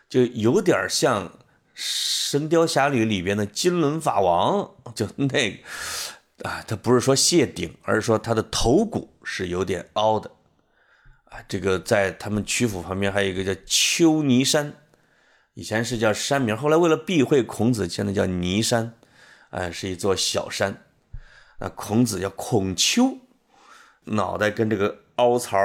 [0.09, 1.31] 就有点像
[1.74, 5.59] 《神雕侠侣》里边的金轮法王，就那个。
[6.44, 10.31] 啊，他不是说谢顶，而是说他的头骨是有点凹的，
[11.24, 14.72] 啊，这个在他们曲阜旁边还有一个叫丘尼山，
[15.55, 18.94] 以前是叫山名，后来为了避讳孔子，现在叫尼山，
[19.51, 20.85] 哎，是一座小山。
[21.59, 23.18] 那孔子叫孔丘，
[24.05, 25.59] 脑袋跟这个凹槽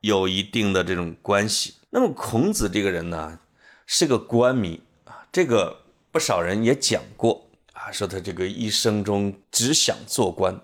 [0.00, 1.74] 有一定的这种关系。
[1.90, 3.40] 那么孔子这个人呢，
[3.84, 7.49] 是个官迷啊，这个不少人也讲过。
[7.80, 10.60] 啊，说他这个一生中只想做官，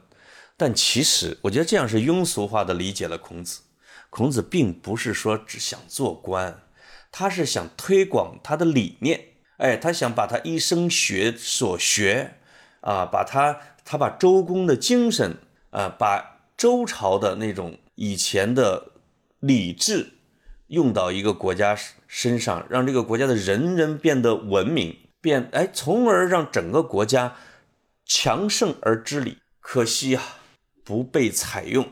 [0.56, 3.62] 但其实我觉得这样是庸俗化的理解了孔子。
[4.10, 6.62] 孔子并不是说只想做官，
[7.10, 9.28] 他是想推广他的理念。
[9.56, 12.34] 哎，他想把他一生学所学，
[12.80, 15.38] 啊，把他他把周公的精神，
[15.70, 18.92] 啊，把周朝的那种以前的
[19.40, 20.18] 礼制
[20.68, 24.98] 用到一个国家身上，让这个国家的人人变得文明。
[25.26, 27.34] 变哎，从而让整个国家
[28.04, 29.38] 强盛而知礼。
[29.58, 30.22] 可惜啊，
[30.84, 31.84] 不被采用。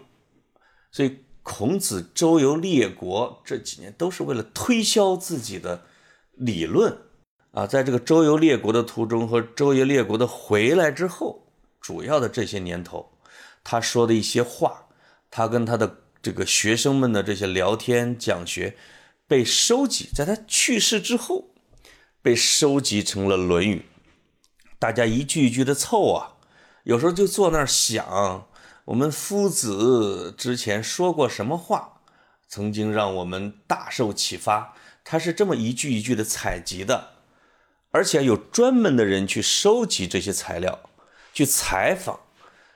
[0.92, 5.82] 所以孔子周游列国这几年都是为了推销自己的
[6.34, 6.96] 理论
[7.50, 7.66] 啊。
[7.66, 11.48] 在这个周游列国的途中和周游列国的回来之后，
[11.80, 13.18] 主要的这些年头，
[13.64, 14.86] 他说的一些话，
[15.28, 18.76] 他跟他的这个学生们的这些聊天讲学，
[19.26, 21.50] 被收集在他去世之后。
[22.24, 23.80] 被收集成了《论语》，
[24.78, 26.36] 大家一句一句的凑啊，
[26.84, 28.48] 有时候就坐那儿想，
[28.86, 32.00] 我们夫子之前说过什么话，
[32.48, 34.74] 曾经让我们大受启发。
[35.04, 37.08] 他是这么一句一句的采集的，
[37.90, 40.80] 而且有专门的人去收集这些材料，
[41.34, 42.20] 去采访，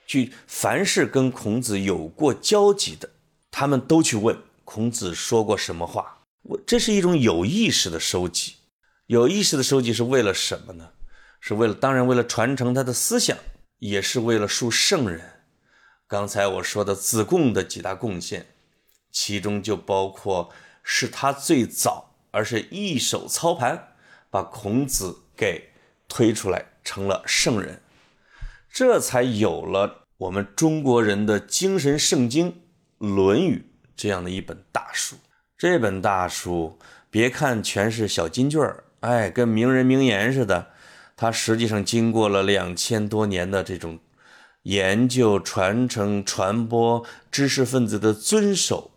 [0.06, 3.08] 去凡是跟孔子有过交集的，
[3.50, 6.18] 他们都去问孔子说过什么话。
[6.42, 8.56] 我这是一种有意识的收集，
[9.08, 10.90] 有意识的收集是为了什么呢？
[11.40, 13.38] 是为了当然为了传承他的思想，
[13.78, 15.44] 也是为了树圣人。
[16.06, 18.48] 刚才我说的子贡的几大贡献，
[19.10, 23.94] 其中就包括是他最早，而是一手操盘，
[24.28, 25.70] 把孔子给
[26.06, 27.80] 推出来成了圣人，
[28.70, 32.52] 这才有了我们中国人的精神圣经
[32.98, 35.16] 《论语》这样的一本大书。
[35.56, 40.68] 这本大书，别看全是小金句儿，哎，跟名人名言似的，
[41.16, 43.98] 它实际上经过了两千多年的这种。
[44.64, 48.90] 研究、传承、传播知识分子的遵守，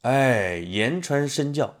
[0.00, 1.74] 哎，言传身教，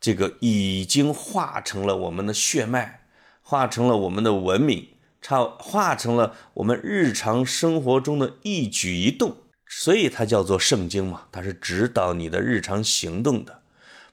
[0.00, 3.00] 这个已经化成了我们的血脉，
[3.40, 4.86] 化成了我们的文明，
[5.20, 13.62] 差化成了我们日常生活中的一举一动，所以它叫做圣经嘛，它是指导你的日常行动的，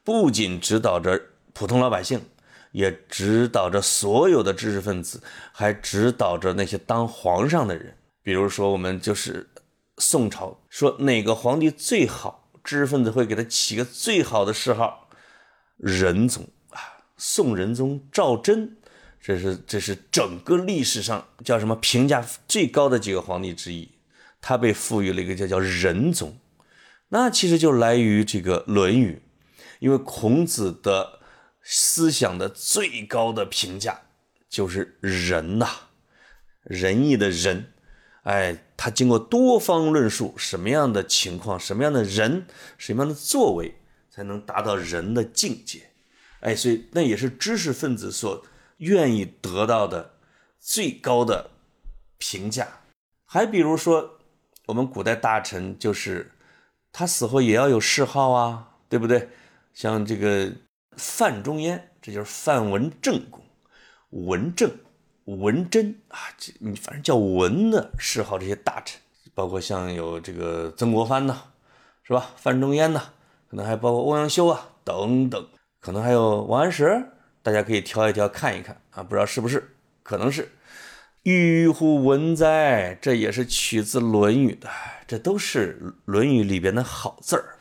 [0.04, 1.22] 不仅指导着
[1.54, 2.22] 普通老百姓，
[2.72, 7.96] 也指导着所有的知识分子，还指导着那些当皇上的人。
[8.22, 9.50] 比如说，我们就是
[9.98, 15.10] 宋朝说哪个皇帝最好，知识分子会给他起个最好的谥号，
[15.78, 16.48] 仁宗。
[16.70, 16.78] 啊，
[17.18, 18.78] 宋仁宗赵祯，
[19.20, 23.90] 这是这是整个历史上叫什么评价最高的几个皇帝之一，
[24.40, 26.38] 他被赋予了一个叫叫仁宗，
[27.10, 29.22] 那其实就来于这个《论语》，
[29.80, 31.19] 因为孔子的
[31.72, 34.02] 思想的最高的评价
[34.50, 35.68] 就是仁呐，
[36.64, 37.72] 仁义的仁。
[38.24, 42.48] 哎，他经过多方论述，什么样的情况，什么样的人，
[42.80, 43.76] 什么样的作为，
[44.10, 45.92] 才能达到人的境界？
[46.40, 48.44] 哎，所以那也是知识分子所
[48.78, 50.16] 愿意得到的
[50.60, 51.52] 最高的
[52.18, 52.68] 评价。
[53.26, 54.18] 还比如说，
[54.66, 56.32] 我们古代大臣，就是
[56.92, 59.30] 他死后也要有谥号啊，对不对？
[59.72, 60.52] 像这个
[60.98, 63.42] 范仲淹，这就是范文正公，
[64.10, 64.72] 文正。
[65.26, 69.00] 文贞啊，这你反正叫文的谥号，这些大臣，
[69.36, 71.38] 包括像有这个曾国藩呐，
[72.02, 72.32] 是吧？
[72.36, 73.00] 范仲淹呐，
[73.48, 75.48] 可能还包括欧阳修啊等等，
[75.80, 77.12] 可能还有王安石，
[77.44, 79.76] 大家可以挑一挑看一看啊，不知道是不是？
[80.02, 80.50] 可能是。
[81.22, 84.68] 郁乎文哉，这也是取自《论语》的，
[85.06, 87.60] 这都是《论语》里边的好字儿，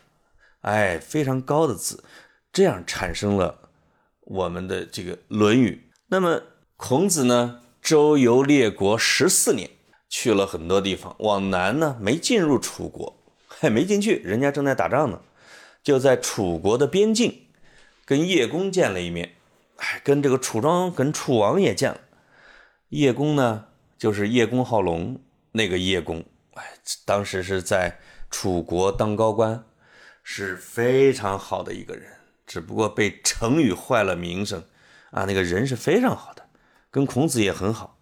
[0.62, 2.02] 哎，非常高的字，
[2.52, 3.70] 这样产生了
[4.20, 5.88] 我们的这个《论语》。
[6.08, 6.42] 那么。
[6.80, 9.68] 孔子呢，周游列国十四年，
[10.08, 11.16] 去了很多地方。
[11.18, 15.20] 往南呢，没进入楚国，还没进去，人家正在打仗呢。
[15.82, 17.48] 就在楚国的边境，
[18.04, 19.34] 跟叶公见了一面，
[19.78, 21.98] 哎，跟这个楚庄、跟楚王也见了。
[22.90, 23.66] 叶公呢，
[23.98, 26.62] 就是叶公好龙那个叶公，哎，
[27.04, 27.98] 当时是在
[28.30, 29.64] 楚国当高官，
[30.22, 32.08] 是非常好的一个人，
[32.48, 34.64] 只不过被成语坏了名声
[35.12, 35.24] 啊。
[35.26, 36.48] 那个人是非常好的。
[36.90, 37.98] 跟孔子也很好，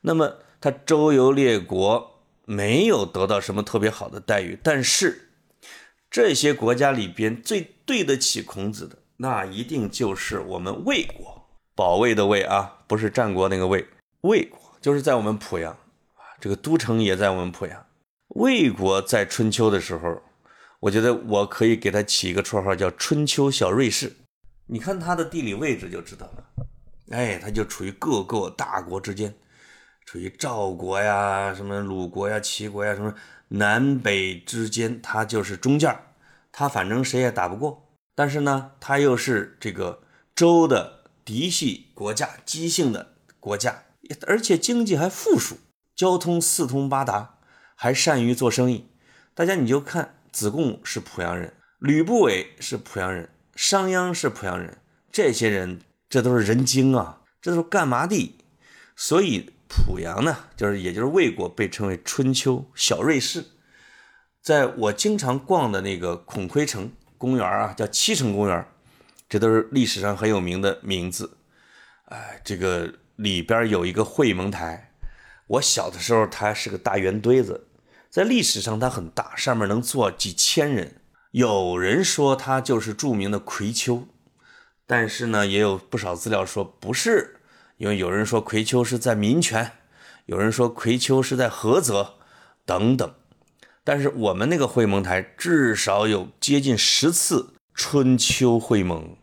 [0.00, 4.58] 那么他周游列国，没有得到什么特别好的待遇。
[4.60, 5.30] 但是
[6.10, 13.86] 这些国家里边最对得起孔子的，那一定就是我们魏国，保卫的魏啊，不是战国那个魏。
[14.22, 15.72] 魏国就是在我们濮阳
[16.16, 17.86] 啊，这个都城也在我们濮阳。
[18.34, 20.20] 魏国在春秋的时候，
[20.80, 24.16] 我觉得我可以给他起一个绰号，叫春秋小瑞士。
[24.66, 26.44] 你看它的地理位置就知道了。
[27.10, 29.34] 哎，它就处于各个大国之间，
[30.04, 33.14] 处于赵国呀、什么鲁国呀、齐国呀、什么
[33.48, 35.98] 南北之间，它就是中间
[36.52, 37.90] 它反正谁也打不过。
[38.14, 40.02] 但是呢，它又是这个
[40.34, 43.84] 周的嫡系国家、姬姓的国家，
[44.26, 45.56] 而且经济还富庶，
[45.96, 47.38] 交通四通八达，
[47.74, 48.90] 还善于做生意。
[49.34, 54.78] 大家你就看，子贡是濮阳人，吕不韦是濮阳人，商鞅是濮阳人，
[55.10, 55.80] 这些人。
[56.10, 58.34] 这都是人精啊，这都是干嘛的？
[58.96, 63.44] 所以濮阳呢，就是也就是魏国被称为春秋小瑞士。
[64.40, 68.66] 在我经常逛的那个孔亏城公园啊，叫七城公园，
[69.28, 71.36] 这都是历史上很有名的名字。
[72.06, 74.94] 哎，这个里边有一个会盟台，
[75.46, 77.67] 我小的时候它是个大圆堆子，
[78.10, 80.96] 在历史上它很大，上面能坐几千人。
[81.30, 84.06] 有人说它就是著名的葵丘。
[84.86, 87.36] 但是呢，也有不少资料说不是，
[87.76, 89.72] 因为有人说葵丘是在民权，
[90.24, 92.14] 有人说葵丘是在菏泽，
[92.64, 93.14] 等等。
[93.84, 99.16] 但是我们那个会盟台至少有接近十次春秋会盟，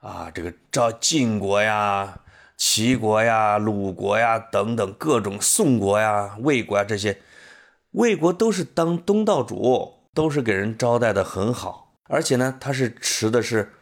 [0.00, 2.20] 啊，这个赵晋国呀，
[2.56, 7.20] 齐国呀、鲁国呀等等各种宋国呀、魏国呀这些，
[7.92, 13.72] 魏国都是当东道主，都是给人招待的很好，而且呢，他是持的是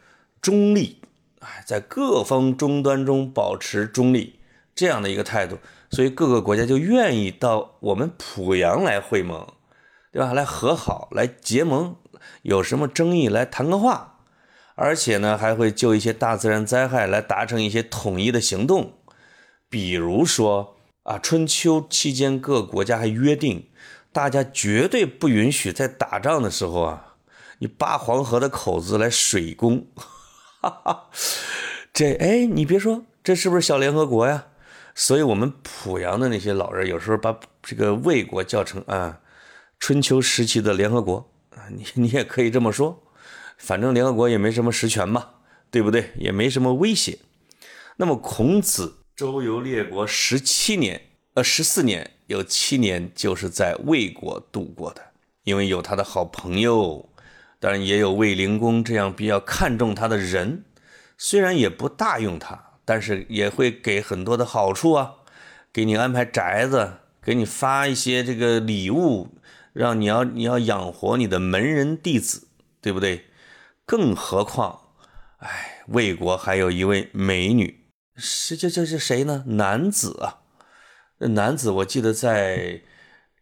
[0.41, 1.03] 中立，
[1.41, 4.41] 哎，在各方终端中保持中立
[4.75, 5.59] 这样的一个态度，
[5.91, 9.47] 所以各个国家就愿意到我们濮阳来会盟，
[10.13, 10.33] 对吧？
[10.33, 11.97] 来和好，来结盟，
[12.43, 14.15] 有什么争议来谈个话。
[14.75, 18.93] 而且呢，还会就一些大自然灾害来达成一些统一的行动，
[19.69, 23.69] 比如说啊，春秋期间各国家还约定，
[24.19, 27.15] 大家绝对不允许在打仗的时候啊，
[27.59, 29.87] 你扒黄河的口子来水攻。
[30.61, 31.11] 哈哈，
[31.93, 34.47] 这哎，你别说，这是不是小联合国呀？
[34.93, 39.21] 所以，我们濮阳的那些老人有时候把这个魏国叫成啊，
[39.79, 43.01] 春秋时期的联合国啊，你你也可以这么说。
[43.57, 45.29] 反正联合国也没什么实权嘛，
[45.71, 46.11] 对不对？
[46.17, 47.21] 也没什么威胁。
[47.99, 51.03] 那么孔子周游列国十七年，
[51.39, 55.01] 呃，十四年有七年就是在魏国度过的，
[55.45, 57.09] 因为有他的好朋友，
[57.61, 60.65] 当然也有卫灵公这样比较看重他的人，
[61.17, 65.15] 虽然也不大用他，但是也会给很多的好处啊，
[65.73, 69.29] 给你安排宅子，给你发一些这个礼物，
[69.73, 72.49] 让你要你要养活你的门人弟子，
[72.81, 73.27] 对不对？
[73.87, 74.81] 更何况，
[75.37, 77.85] 哎，魏国还有一位美女，
[78.17, 79.45] 是这这是谁呢？
[79.47, 80.41] 男子啊，
[81.19, 82.81] 那男子，我记得在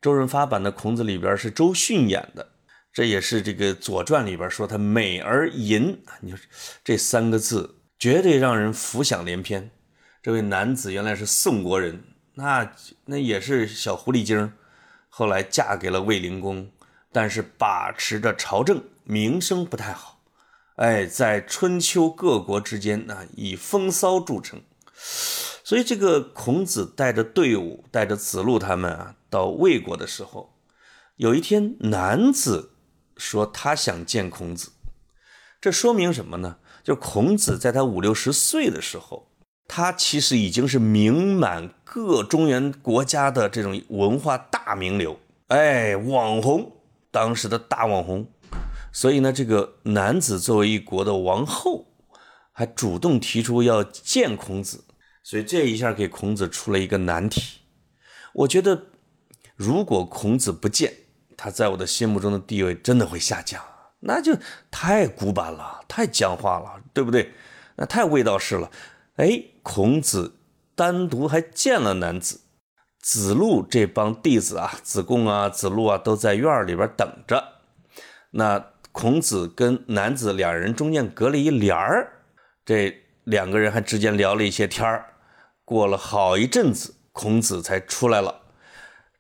[0.01, 2.49] 周润发版的孔子里边是周迅演的，
[2.93, 6.39] 这也是这个《左传》里边说他美而淫，你说
[6.83, 9.71] 这三个字绝对让人浮想联翩。
[10.23, 12.03] 这位男子原来是宋国人，
[12.35, 12.73] 那
[13.05, 14.53] 那也是小狐狸精，
[15.09, 16.71] 后来嫁给了卫灵公，
[17.13, 20.21] 但是把持着朝政，名声不太好。
[20.77, 24.61] 哎，在春秋各国之间呢，以风骚著称。
[25.67, 30.55] 所以，这个孔子带着队伍，带着子路他们啊，到魏国的时候，
[31.17, 32.71] 有一天，男子
[33.17, 34.71] 说他想见孔子。
[35.61, 36.59] 这说明什么呢？
[36.85, 39.27] 就孔子在他五六十岁的时候，
[39.67, 46.77] 他其实已经是名满各中原国家的这种文化大名流，哎，网红，
[47.11, 48.25] 当时的大网红。
[48.93, 51.87] 所以呢，这个男子作为一国的王后，
[52.53, 54.85] 还主动提出要见孔子，
[55.27, 57.63] 所以这一下给孔子出了一个难题。
[58.33, 58.81] 我觉得，
[59.57, 60.95] 如果孔子不见，
[61.37, 63.61] 他在我的心目中的地位真的会下降，
[63.99, 64.39] 那就
[64.71, 67.33] 太古板了，太僵化了，对不对？
[67.75, 68.71] 那太味道是了。
[69.17, 70.37] 哎，孔子
[70.77, 72.43] 单独还见了男子，
[73.01, 77.43] 子路这帮弟子啊，子贡啊，子路啊，都在院里边等着。
[78.31, 78.65] 那。
[78.93, 82.23] 孔子跟男子两人中间隔了一帘儿，
[82.65, 85.05] 这两个人还之间聊了一些天儿。
[85.67, 88.43] 过了好一阵子，孔子才出来了。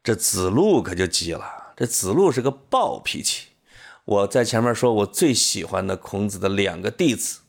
[0.05, 1.75] 这子路可就急了。
[1.77, 3.49] 这子路是个暴脾气。
[4.05, 7.41] 我在前面说，我最喜欢的孔子的两个弟子，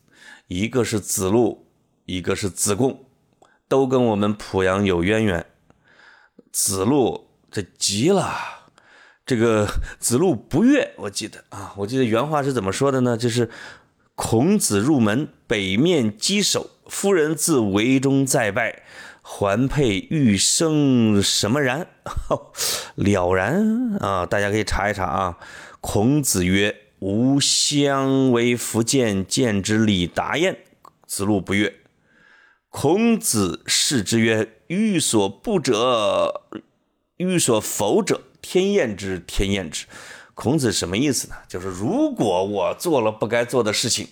[0.48, 1.68] 一个是子路，
[2.06, 3.06] 一个是子贡，
[3.68, 5.46] 都跟我们濮阳有渊源。
[6.52, 8.36] 子路这急了。
[9.28, 9.68] 这个
[10.00, 13.16] 子路不悦，我记得啊，我记得原话是怎么说的呢？
[13.16, 13.52] 就是
[14.16, 18.84] 孔子入门，北面稽首，夫人自围中再拜，
[19.22, 21.88] 环佩欲生什么然？
[22.96, 24.26] 了然啊！
[24.26, 25.38] 大家可以查一查啊。
[25.82, 30.58] 孔子曰：“吾相为福建，见之礼达焉。”
[31.06, 31.74] 子路不悦。
[32.70, 36.42] 孔子视之曰：“欲所不者，
[37.18, 39.86] 欲所否者。”天厌之，天厌之。
[40.34, 41.36] 孔子什么意思呢？
[41.48, 44.08] 就是如果我做了不该做的事情，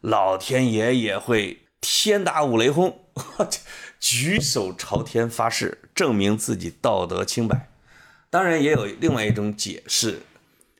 [0.00, 3.06] 老天爷也会天打五雷轰，
[4.00, 7.70] 举手朝天发誓，证明自己道德清白。
[8.30, 10.20] 当然，也有另外一种解释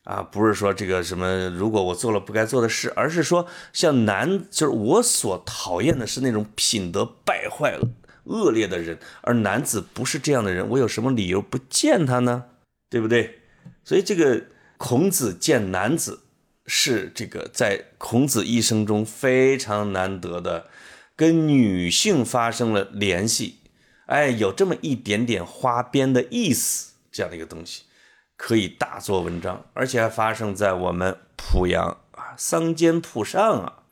[0.04, 7.88] 啊，不是说这个什么，如果我做了不该做的事，而是说像男，就是我所讨厌的是那种品德败坏了、
[8.24, 12.44] 恶劣的人，而男子不是这样的人，我有什么理由不见他呢？
[12.90, 13.40] 对不对？
[13.84, 14.44] 所以这个
[14.76, 16.20] 孔子见男子
[16.66, 20.68] 是这个在孔子一生中非常难得的，
[21.16, 23.60] 跟女性发生了联系，
[24.06, 27.84] 哎，有这么一点点花边的意思，这样的一个东西
[28.36, 33.82] 可以大做文章，而且还发生在我们濮阳啊，桑间铺上啊。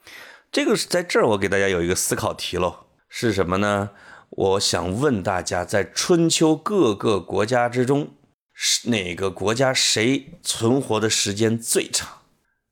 [0.52, 3.90] 这个是在这儿，我给大家有一个思考题喽，是什么呢？
[4.30, 8.14] 我想问大家，在春秋各个国家之中。
[8.56, 12.18] 是哪个国家谁存活的时间最长？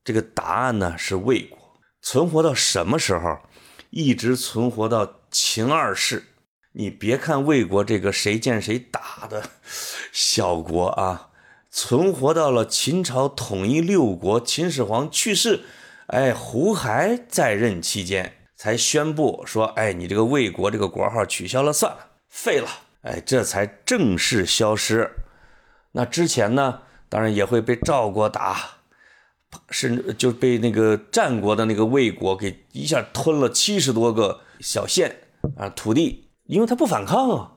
[0.05, 1.59] 这个答案呢是魏国，
[2.01, 3.41] 存活到什么时候？
[3.93, 6.25] 一直存活到秦二世
[6.73, 9.51] 你别看魏国这个谁见谁打的
[10.11, 11.29] 小国啊，
[11.71, 15.65] 存活到了秦朝统一六国，秦始皇去世，
[16.07, 22.69] 哎，胡亥在任期间才宣布说，哎，你这个魏国这个国号取消了算了，废了，
[23.03, 25.11] 哎，这才正式消失。
[25.93, 26.81] 那之前呢，
[27.11, 28.79] 当然也会被赵国打。
[29.71, 35.17] 甚至就被那个战国的那个魏国给一下吞了七十多个小县
[35.57, 37.53] 啊土地，因为他不反抗啊，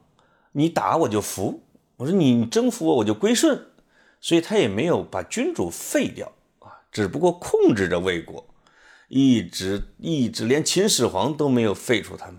[0.53, 1.63] 你打我就服，
[1.97, 3.67] 我说你征服我我就归顺，
[4.19, 6.31] 所以他也没有把君主废掉。
[6.59, 8.47] 啊，只不过控制着魏国，
[9.07, 12.37] 一直一直连秦始皇都没有废除他们，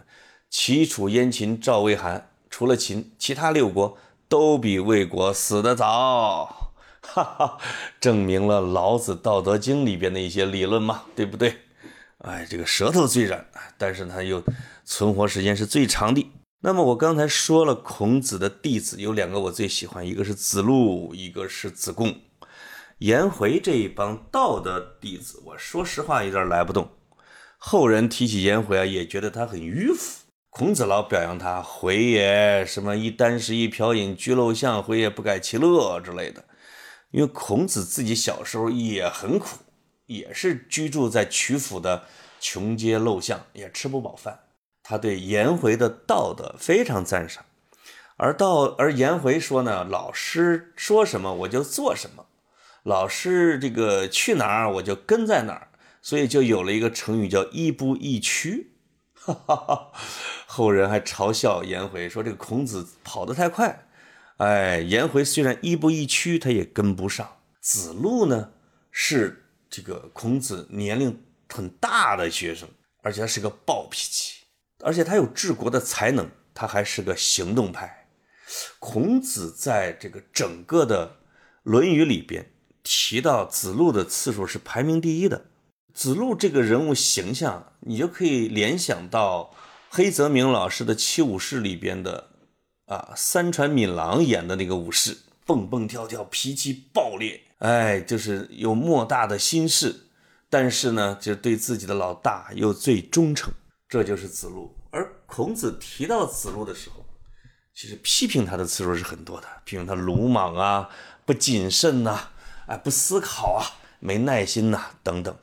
[0.51, 3.97] 齐楚燕秦赵魏韩，除了秦，其他六国
[4.29, 6.66] 都比魏国死得早。
[7.13, 7.59] 哈哈，
[8.01, 11.57] 证明了老子《道德经》里边的一些理论嘛，对不对？
[12.19, 13.47] 哎，这个舌头最软，
[13.79, 14.43] 但是他又
[14.85, 16.31] 存活时间是最长的。
[16.61, 22.15] 那么我刚才说了，孔子的弟子有两个我最喜欢，一个是子路，一个是子贡。
[22.99, 26.89] 颜回这一帮道的弟子，我说实话有点来不动。
[27.59, 30.23] 后人提起颜回啊，也觉得他很迂腐。
[30.49, 36.43] 孔子老表扬他，回也什么一箪食一瓢饮居陋巷，回也不改其乐之类的。
[37.11, 39.59] 因为孔子自己小时候也很苦，
[40.07, 42.05] 也是居住在曲阜的
[42.41, 44.41] 穷街陋巷，也吃不饱饭。
[44.83, 47.45] 他对颜回的道德非常赞赏，
[48.17, 52.27] 而道而颜回说呢，老师说什么我就做什么，
[52.83, 55.69] 老师这个去哪儿我就跟在哪儿，
[56.03, 58.75] 所以就有了一个成语叫亦步亦趋。
[59.15, 59.93] 哈哈哈，
[60.47, 63.86] 后人还嘲笑颜回说这个孔子跑得太快。
[64.39, 67.39] 哎，颜回虽然亦步亦趋，他也跟不上。
[67.63, 68.51] 子路呢，
[68.91, 72.69] 是这个孔子年龄很大的学生，
[73.03, 74.45] 而且他是个暴脾气，
[74.81, 78.09] 而且他有治国的才能，他还是个行动派。
[78.79, 81.07] 孔子在这个整个的
[81.63, 85.47] 《论语》里边提到子路的次数是排名第一的。
[85.95, 89.55] 子路这个人物形象，你就可以联想到
[89.89, 92.33] 黑泽明老师的《七武士》里边的。
[92.87, 100.07] 啊，三船敏郎演的那个武士，蹦蹦跳跳，脾气暴烈，哎，就是有莫大的心事，
[100.49, 103.53] 但是呢，就对自己的老大又最忠诚，
[103.89, 104.77] 这就是子路。
[104.91, 107.05] 而孔子提到子路的时候，
[107.75, 110.89] 其实批评他的次数是很多的，批评他鲁莽啊，
[111.25, 112.29] 不谨慎呐，
[112.69, 115.37] 哎，不思考啊，没耐心呐，等等。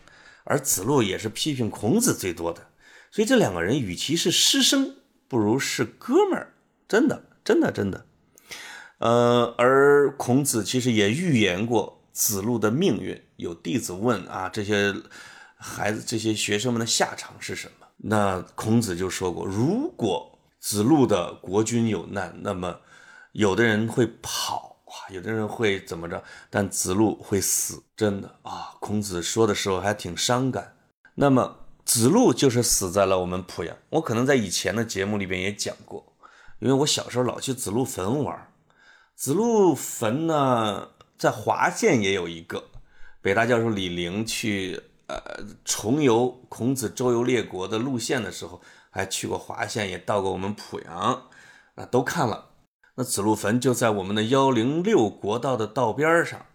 [0.45, 2.67] 而子路也是批评孔子最多的，
[3.11, 4.95] 所以这两个人与其是师生，
[5.27, 6.53] 不如是哥们儿，
[6.87, 7.25] 真的。
[7.43, 8.05] 真的，真的，
[8.99, 13.21] 呃，而孔子其实也预言过子路的命运。
[13.35, 14.93] 有弟子问啊，这些
[15.55, 17.87] 孩子、这些学生们的下场是什么？
[17.97, 22.79] 那孔子就说过，如果子路的国君有难，那么
[23.33, 26.23] 有的人会跑啊，有的人会怎么着？
[26.49, 28.75] 但子路会死，真的啊！
[28.79, 30.75] 孔子说的时候还挺伤感。
[31.15, 33.75] 那么子路就是死在了我们濮阳。
[33.89, 36.12] 我可能在以前的节目里边也讲过。
[36.63, 38.47] 因为我小时候老去子路坟玩，
[39.15, 40.87] 子路坟呢
[41.17, 42.63] 在华县也有一个。
[43.21, 51.23] 北大教授李陵去呃重游孔子周游列国的路线的时候，还去过华县，也到过我们濮阳，
[51.75, 52.51] 那都看了。
[52.95, 56.45] 那子路坟就在我们的幺零六国道的道边上。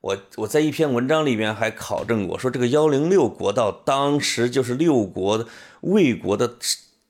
[0.00, 5.46] 我我在一篇文章里面还考证过，说这个幺零六国道当时就是六国
[5.82, 6.56] 魏国的。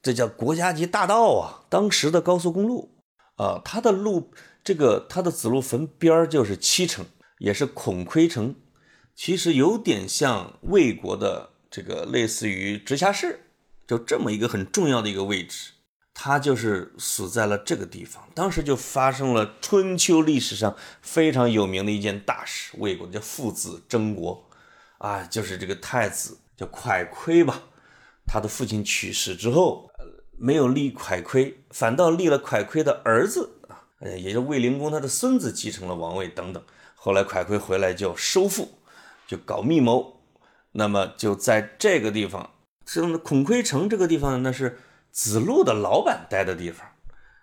[0.04, 1.64] 这叫国家级大道啊！
[1.70, 2.94] 当时的高速公路
[3.36, 4.30] 啊，它的路，
[4.62, 7.06] 这个它的子路坟边儿就是七城，
[7.38, 8.54] 也是孔亏城，
[9.16, 13.46] 其实有点像魏国的这个类似于直辖市，
[13.86, 15.70] 就这么一个很重要的一个位置。
[16.12, 18.22] 他就是死在了这个地方。
[18.34, 24.50] 当时就发生了春秋历史上非常有名的一件大事，魏国叫父子争国
[24.98, 27.62] 啊，就是这个太子叫蒯亏吧，
[28.26, 29.90] 他的父亲去世之后。
[30.38, 36.62] 没有立蒯聩，反倒立了蒯聩的儿子啊，也就卫灵公他的孙子继承了王位等等。
[36.94, 38.78] 后来蒯聩回来就收复，
[39.26, 40.20] 就搞密谋。
[40.72, 42.50] 那么就在这个地方，
[42.86, 44.78] 是孔亏城这个地方，那是
[45.12, 46.86] 子路的老板待的地方。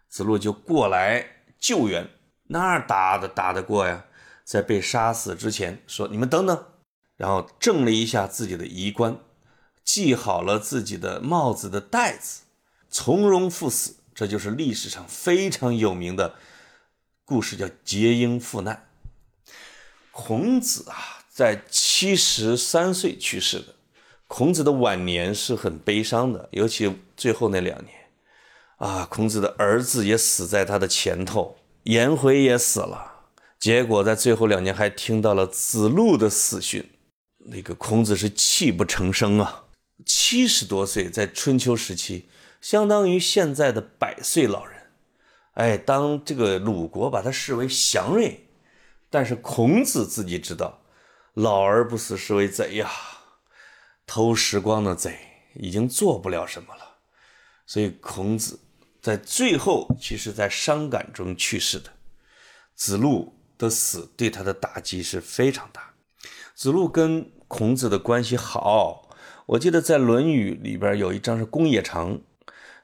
[0.10, 1.26] 子路就过来
[1.58, 2.10] 救援，
[2.48, 4.06] 那打的打得过呀？
[4.44, 6.66] 在被杀死之前说：“你们等等。”
[7.16, 9.18] 然后正了一下自己的衣冠，
[9.86, 12.42] 系好了自己的帽子的带子。
[12.92, 16.36] 从容赴死，这就是历史上非常有名的
[17.26, 18.88] 故事，叫结婴赴难。
[20.12, 23.76] 孔子啊，在七十三岁去世的。
[24.28, 27.96] 孔子的晚年是很悲伤的，尤其最后那两年
[28.78, 33.30] 啊，孔子的儿子也死在他的前头，颜回也死了，
[33.60, 36.90] 结果在最后两年还听到了子路的死讯，
[37.40, 39.66] 那个孔子是泣不成声啊，
[40.06, 42.30] 七十多岁，在春秋时期，
[42.62, 44.92] 相当于现在的百岁老人。
[45.56, 48.48] 哎，当这个鲁国把他视为祥瑞，
[49.10, 50.82] 但是孔子自己知道，
[51.34, 52.90] 老而不死是为贼呀，
[54.06, 55.18] 偷时光的贼
[55.56, 56.98] 已经做不了什么了，
[57.66, 58.60] 所以孔子。
[59.02, 61.90] 在最后，其实，在伤感中去世的
[62.76, 65.96] 子路的死，对他的打击是非常大。
[66.54, 69.10] 子路跟孔子的关系好，
[69.48, 72.22] 我记得在《论语》里边有一章是公冶长，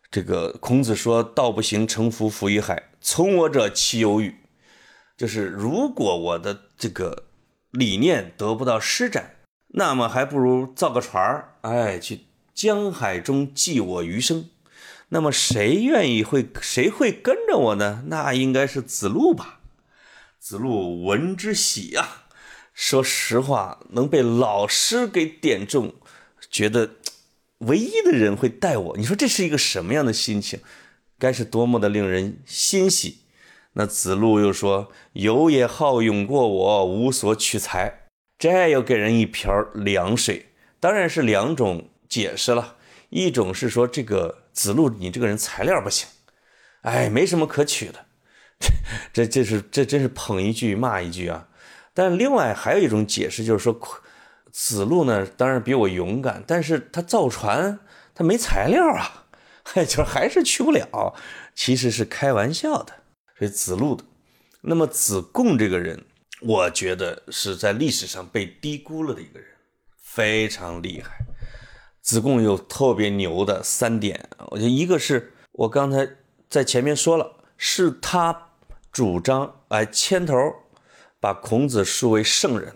[0.09, 4.35] 这个孔子说：“道不行，乘桴浮于海，从我者其有与？”
[5.17, 7.25] 就是如果我的这个
[7.71, 9.35] 理念得不到施展，
[9.69, 14.49] 那么还不如造个船儿，哎，去江海中寄我余生。
[15.09, 18.03] 那么谁愿意会谁会跟着我呢？
[18.07, 19.59] 那应该是子路吧。
[20.39, 22.23] 子路闻之喜呀。
[22.73, 25.95] 说实话，能被老师给点中，
[26.51, 26.91] 觉得
[27.59, 30.59] 唯一的人会带我，你说这是一个什么样的心情？
[31.17, 33.19] 该是多么的令人欣喜。
[33.73, 40.47] 那子路又说：“有也好勇过我，无所取材。”这又给人一瓢凉水。
[40.79, 42.77] 当然是两种解释了，
[43.09, 44.43] 一种是说这个。
[44.57, 46.09] 子路，你这个人材料不行，
[46.81, 48.07] 哎，没什么可取的，
[49.13, 51.47] 这这是这真是捧一句骂一句啊！
[51.93, 53.71] 但另外还有一种解释，就是说
[54.51, 57.79] 子路呢，当然比我勇敢，但是他造船
[58.15, 59.25] 他没材料啊，
[59.73, 61.13] 哎， 就还是去不了。
[61.55, 62.93] 其实是开玩笑的，
[63.37, 64.03] 所以子路的。
[64.61, 66.05] 那么子贡这个人，
[66.41, 69.47] 我觉得是在历史上被低估了的一个人，
[70.01, 71.25] 非常厉害。
[72.01, 76.07] 子贡有特别牛的三点，我觉得一个是我刚才
[76.49, 78.49] 在前面说了，是他
[78.91, 80.35] 主张哎牵头
[81.19, 82.75] 把孔子视为圣人，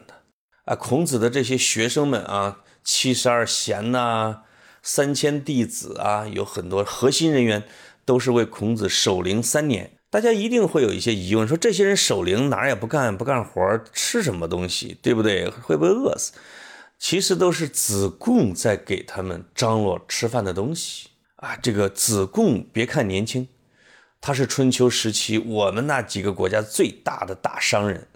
[0.65, 4.41] 啊，孔子的这些学生们啊，七十二贤呐，
[4.83, 7.63] 三千弟子啊，有很多核心人员
[8.05, 9.91] 都是为孔子守灵三年。
[10.09, 15.49] 大家一定会有一些疑问，说这些人守灵哪儿也不干，不干活吃什么东西，对不对？
[15.49, 16.33] 会不会饿死？
[16.99, 21.07] 其实都是子贡在给他们张罗吃饭的东西
[21.37, 21.55] 啊！
[21.55, 23.47] 这个子贡，别看年轻，
[24.19, 28.07] 他是春秋时期我们那几个国家最大的大商人，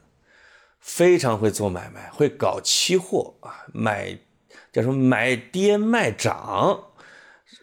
[0.86, 4.20] 非常会做买卖，会搞期货啊，买
[4.72, 6.92] 叫什么买跌卖涨，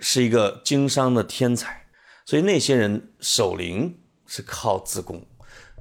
[0.00, 1.86] 是一个经商的天才。
[2.26, 5.24] 所以那些人守灵是靠子贡，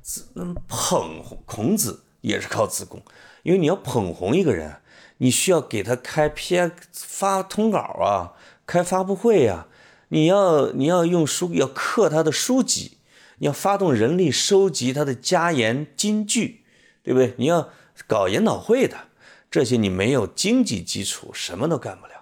[0.03, 0.31] 子
[0.67, 3.01] 捧孔子也是靠子贡，
[3.41, 4.77] 因为你要捧红一个人。
[5.17, 6.55] 你需要给他开 P
[6.93, 8.33] 发通稿啊，
[8.65, 9.67] 开发布会呀，
[10.09, 12.97] 你要你要用书要刻他的书籍，
[13.37, 16.60] 你要发动人力收集他的家言金句，
[17.03, 17.33] 对不对？
[17.37, 17.69] 你要
[18.07, 18.97] 搞研讨会的，
[19.49, 22.13] 这些你没有经济基础，什么都干不了。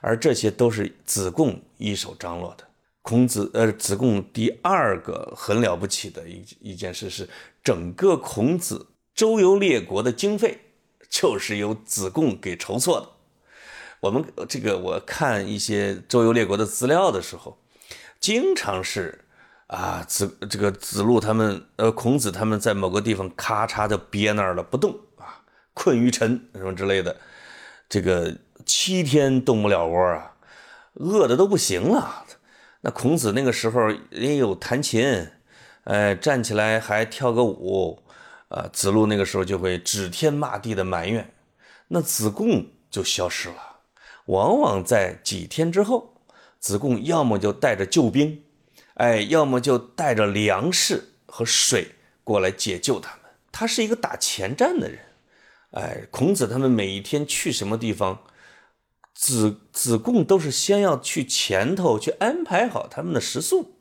[0.00, 2.64] 而这些都是子贡一手张罗的。
[3.02, 7.28] 孔子呃，子贡第二个很了不起的一一件事是，
[7.62, 10.60] 整个孔子周游列国的经费。
[11.10, 13.08] 就是由子贡给筹措的。
[14.00, 17.56] 我们这个我看一些周游列国的资料的时候，
[18.18, 19.23] 经常是
[19.66, 25.42] 啊子这个子路他们呃孔子他们在某个地方咔嚓就憋那儿了不动啊，
[25.72, 27.16] 困于尘什么之类的，
[27.88, 28.36] 这个
[28.66, 30.36] 七天动不了窝啊，
[30.94, 32.24] 饿的都不行了。
[32.82, 35.28] 那孔子那个时候也有弹琴，
[35.84, 38.00] 哎，站起来还跳个舞。
[38.48, 41.34] 啊，子路那个时候就会指天骂地的埋怨，
[41.88, 43.56] 那子贡就消失了。
[44.26, 46.20] 往往在几天之后，
[46.60, 48.43] 子贡要么就带着救兵，
[48.94, 51.92] 哎，要么就带着粮食和水
[52.22, 53.20] 过来解救他们。
[53.50, 54.98] 他是一个打前站的人，
[55.72, 58.22] 哎，孔子他们每一天去什么地方，
[59.14, 63.76] 子子贡都是先要去前头去安排好他们的食宿，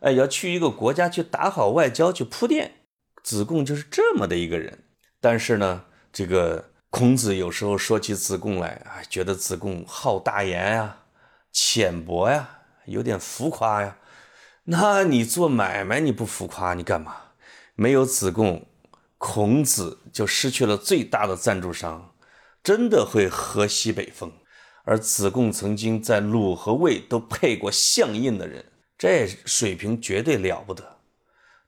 [0.00, 2.72] 哎，要去一个国家去打好外交去铺垫。
[3.22, 4.84] 子贡就是这么的一个人，
[5.20, 10.96] 但是呢，这个孔子有时候说起子贡来啊，觉得子贡好大言呀、
[11.52, 12.48] 浅薄呀、
[12.86, 13.96] 有点浮夸呀。
[14.72, 17.16] 那你做买卖你不浮夸，你干嘛？
[17.74, 18.66] 没有子贡，
[19.18, 22.14] 孔子就失去了最大的赞助商，
[22.62, 24.30] 真的会喝西北风。
[24.84, 28.64] 而子贡曾经在鲁和魏都配过相印的人，
[28.96, 30.98] 这水平绝对了不得。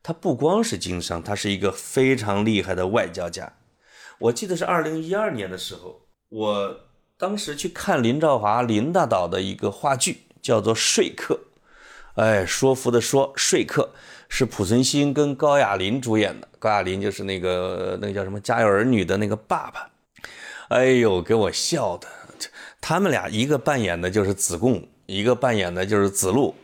[0.01, 3.53] 他不光是经商，他是一个非常厉害的外交家。
[4.21, 6.81] 我记得是二零一二年的时候，我
[7.19, 11.35] 当时去看林兆华林大导的一个话剧，叫做《说客》。
[12.15, 13.91] 哎，说服的说，说客
[14.29, 16.47] 是濮存昕跟高亚麟主演的。
[16.59, 19.89] 高亚麟就是那个那个叫什么《家有儿女》的那个爸爸。
[20.69, 22.07] 哎呦，给我笑的！
[22.81, 26.55] 他们俩一个扮演的就是子贡，一个扮演的就是子路，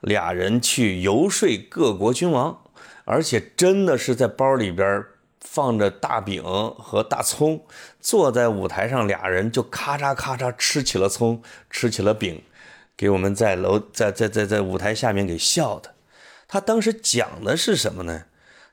[0.00, 2.58] 俩人去游说各国君王，
[3.04, 5.04] 而且真的是在包里边
[5.40, 7.62] 放着大饼和大葱，
[8.00, 12.42] 坐在舞台上，俩人就咔嚓咔嚓吃起了葱，吃起了饼。
[12.96, 15.94] 给我们在楼在在在在舞台下面给笑的，
[16.46, 18.24] 他当时讲的是什么呢？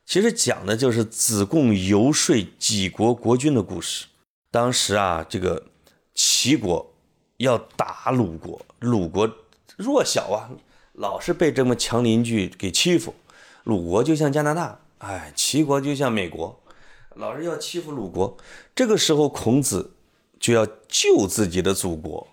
[0.06, 4.08] 其实讲的就是子贡游说几国国君的故事。
[4.50, 5.68] 当时啊，这个
[6.14, 6.94] 齐国
[7.38, 9.30] 要打鲁国，鲁国
[9.78, 10.50] 弱小啊，
[10.94, 13.14] 老是被这么强邻居给欺负。
[13.64, 16.62] 鲁国就像加拿大，哎，齐国就像美国，
[17.16, 18.36] 老是要欺负鲁国。
[18.76, 19.94] 这个时候，孔子
[20.40, 22.28] 就要救自己的祖国。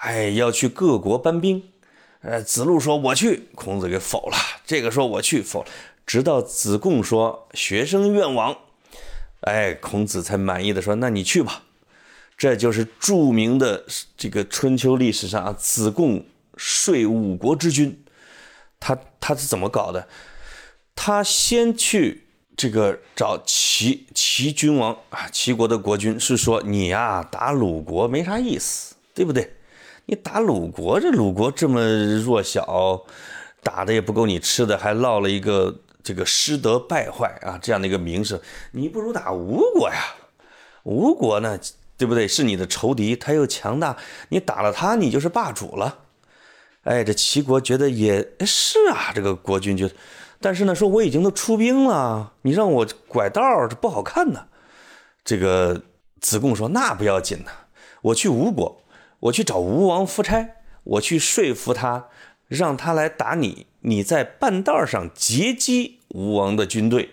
[0.00, 1.62] 哎，要去各国搬兵，
[2.20, 4.36] 呃，子路说我去，孔子给否了。
[4.64, 5.64] 这个说我去，否。
[6.06, 8.56] 直到子贡说学生愿往，
[9.40, 11.64] 哎，孔子才满意的说那你去吧。
[12.36, 13.84] 这就是著名的
[14.16, 16.24] 这个春秋历史上啊，子贡
[16.56, 18.02] 说五国之君，
[18.78, 20.08] 他他是怎么搞的？
[20.94, 29.57] 他先去这个找齐齐君王啊，齐国的国君是说你呀打鲁国没啥意思，对不对？
[30.10, 31.82] 你打鲁国，这鲁国这么
[32.22, 33.04] 弱小，
[33.62, 38.40] 打的也不够你吃的，还落了一个这个失德败坏啊这样的一个名声。
[38.72, 40.14] 你不如打吴国呀，
[40.84, 41.60] 吴国呢，
[41.98, 42.26] 对不对？
[42.26, 43.98] 是你的仇敌，他又强大，
[44.30, 45.98] 你打了他，你就是霸主了。
[46.84, 49.94] 哎，这齐国觉得也是啊，这个国君觉得，
[50.40, 54.46] 但是呢，说我已经都出兵了，你让我拐道这不好看呢。
[55.22, 55.82] 这个
[56.18, 57.50] 子贡说：“那不要紧呢，
[58.00, 58.80] 我去吴国。”
[59.20, 60.50] 我去找吴王夫差，
[60.84, 62.08] 我去说服他，
[62.46, 63.66] 让他来打你。
[63.80, 67.10] 你在半道上截击吴王的军队。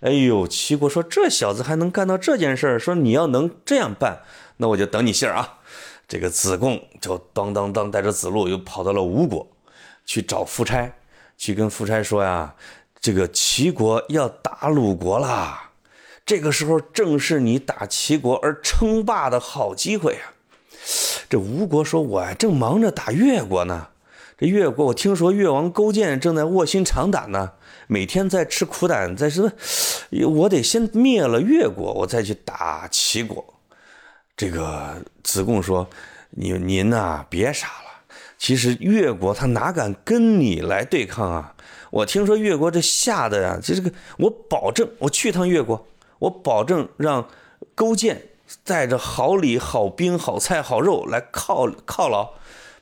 [0.00, 4.22] 哎呦，齐国说这小子还能干到这件事儿，说你要能这样办，
[4.58, 5.60] 那我就等你信儿啊。
[6.06, 9.48] 这个子贡就当当当带着子路又跑到了吴国，
[10.04, 10.92] 去找夫差，
[11.36, 12.54] 去跟夫差说呀，
[13.00, 15.70] 这个齐国要打鲁国啦。
[16.24, 20.35] 这个时候正是你打齐国而称霸的好机会啊。
[21.28, 23.88] 这吴国说：“我正忙着打越国呢。
[24.38, 27.52] 这越国，我听说越王勾践正在卧薪尝胆呢，
[27.86, 29.50] 每天在吃苦胆，在什么
[30.28, 33.44] 我得先灭了越国，我再去打齐国。”
[34.36, 35.88] 这个子贡说
[36.30, 37.72] ：“您您呐，别傻了。
[38.38, 41.54] 其实越国他哪敢跟你来对抗啊？
[41.90, 45.86] 我听说越国这吓的呀，这个我保证，我去趟越国，
[46.18, 47.26] 我保证让
[47.74, 48.22] 勾践。”
[48.64, 52.34] 带着好礼、好兵、好菜、好肉来犒犒劳，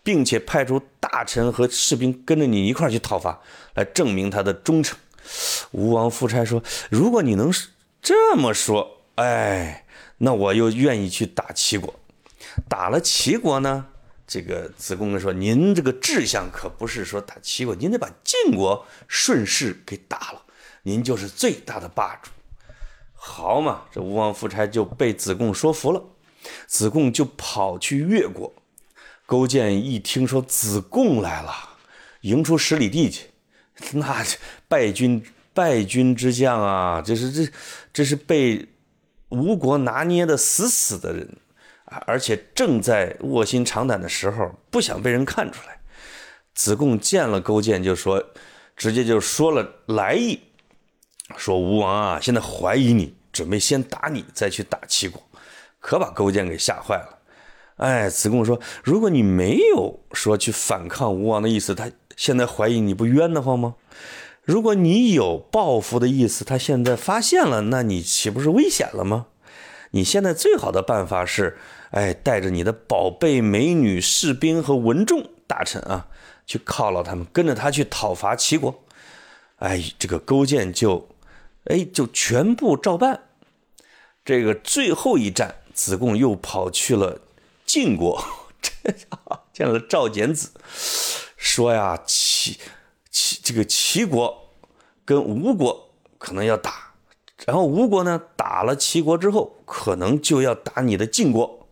[0.02, 3.40] 并且派出大臣和士兵跟着你一块去讨伐，
[3.74, 4.98] 来证明他的忠诚。
[5.70, 7.50] 吴王夫差说：“如果你能
[8.02, 9.86] 这么说，哎，
[10.18, 11.94] 那我又愿意去打齐国。
[12.68, 13.86] 打了齐国呢，
[14.26, 20.42] 这个子贡说：您这个志向可不是说打齐国，您得把晋国顺势给打了，
[20.82, 22.30] 您就是最大的霸主。”
[23.26, 26.04] 好嘛，这吴王夫差就被子贡说服了，
[26.66, 28.52] 子贡就跑去越国。
[29.24, 31.50] 勾践一听说子贡来了，
[32.20, 33.30] 迎出十里地去，
[33.94, 34.22] 那
[34.68, 37.52] 败军败军之将啊，这是这
[37.94, 38.68] 这是被
[39.30, 41.26] 吴国拿捏的死死的人
[41.86, 45.80] 啊，而且正在卧薪尝胆的时候，不想被人看出来。
[46.54, 48.22] 子贡见了勾践，就说，
[48.76, 50.38] 直接就说了来意。
[51.36, 55.22] 说吴王啊，现在怀疑你，准备先打你，再去打齐国，
[55.80, 57.18] 可把勾践给吓坏了。
[57.76, 63.74] 哎，子贡说，如果你没有说去反抗吴王的意思，他现在怀疑你不冤得慌吗？
[64.42, 69.26] 如果你有报复的意思，他现在发现了，那你岂不是危险了吗？
[69.90, 71.58] 你现在最好的办法是，
[71.90, 76.06] 哎，带着你的宝贝美女、士兵和文众大臣啊，
[76.46, 78.84] 去犒劳他们，跟着他去讨伐齐国。
[79.56, 81.08] 哎，这个勾践就。
[81.64, 83.28] 哎，就全部照办。
[84.22, 87.20] 这个最后一战，子贡又跑去了
[87.64, 88.22] 晋国，
[89.52, 90.50] 见了赵简子，
[91.36, 92.58] 说呀，齐
[93.10, 94.50] 齐这个齐国
[95.04, 96.94] 跟吴国可能要打，
[97.46, 101.68] 然后吴国呢打了齐国之后，可能就要打你的晋国。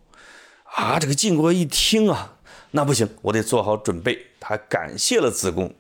[0.65, 2.39] 啊，这个晋国一听啊，
[2.71, 4.29] 那不行，我得做好准备。
[4.41, 5.75] 他感谢了子贡，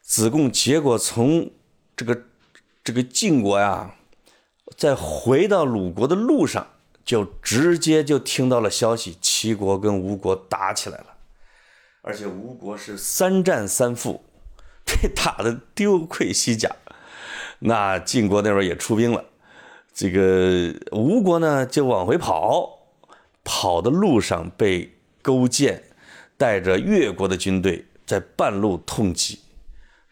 [0.00, 1.50] 子贡结果从
[1.96, 2.22] 这个。
[2.84, 3.94] 这个晋国呀，
[4.76, 6.66] 在回到鲁国的路上，
[7.04, 11.06] 就直接就听到了消息，齐国跟吴国打起来了，
[12.02, 14.24] 而且吴国是三战三负，
[14.84, 16.74] 被打的丢盔西甲。
[17.60, 19.24] 那晋国那边也出兵了，
[19.94, 22.88] 这个吴国呢就往回跑，
[23.44, 25.84] 跑的路上被勾践
[26.36, 29.38] 带着越国的军队在半路痛击，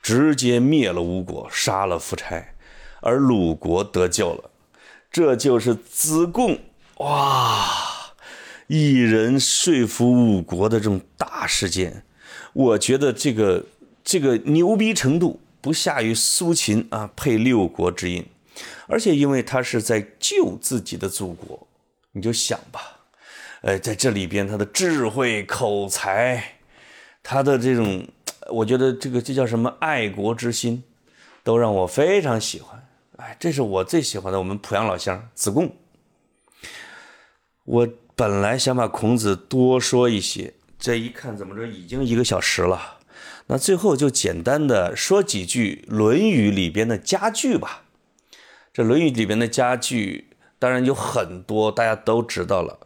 [0.00, 2.54] 直接灭了吴国，杀了夫差，
[3.00, 4.50] 而鲁国得救了。
[5.10, 6.58] 这就是子贡
[6.98, 7.66] 哇，
[8.66, 12.04] 一人说服五国的这种大事件。
[12.52, 13.64] 我觉得这个
[14.04, 15.40] 这个牛逼程度。
[15.62, 18.24] 不下于苏秦啊，配六国之印，
[18.86, 21.68] 而且因为他是在救自己的祖国，
[22.12, 22.80] 你就想吧，
[23.60, 26.42] 呃，在这里边他的智慧、口才，
[27.22, 28.08] 他的这种，
[28.48, 30.82] 我觉得这个这叫什么爱国之心，
[31.44, 32.79] 都让我非常喜欢。
[33.20, 35.76] 哎，这是我最喜欢的我们濮阳老乡子贡。
[37.64, 42.98] 我本来想把孔子多说一些，这一看怎么着已经一个小时了。
[43.48, 47.82] 那最后就简单的说几句《论语》里边的佳句吧。
[48.72, 52.78] 这《论语》里边的佳句当然有很多，大家都知道了。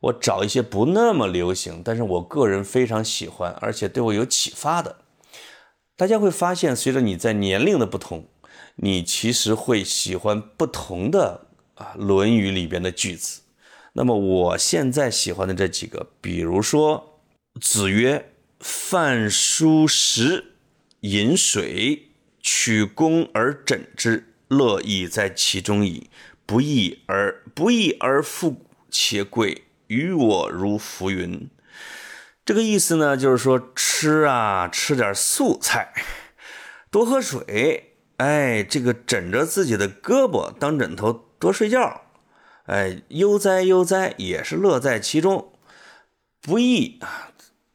[0.00, 4.96] 我找一些不那么流行，但是我个人非常喜欢，而且对我有启发的。
[5.96, 8.26] 大家会发现，随着你在年龄的不同，
[8.76, 13.42] 你其实会喜欢不同的啊《论语》里边的句子。
[13.92, 17.20] 那么我现在喜欢的这几个，比如说
[17.60, 18.28] 子曰。
[18.64, 20.54] 饭疏食，
[21.00, 22.10] 饮水，
[22.40, 26.08] 取功而枕之，乐亦在其中矣。
[26.46, 31.50] 不义而不义而富且贵，于我如浮云。
[32.44, 35.92] 这个意思呢，就是说吃啊，吃点素菜，
[36.88, 42.02] 多喝水，哎，这个枕着自己的胳膊当枕头，多睡觉，
[42.64, 45.52] 哎，悠哉悠哉，也是乐在其中。
[46.40, 47.28] 不义啊。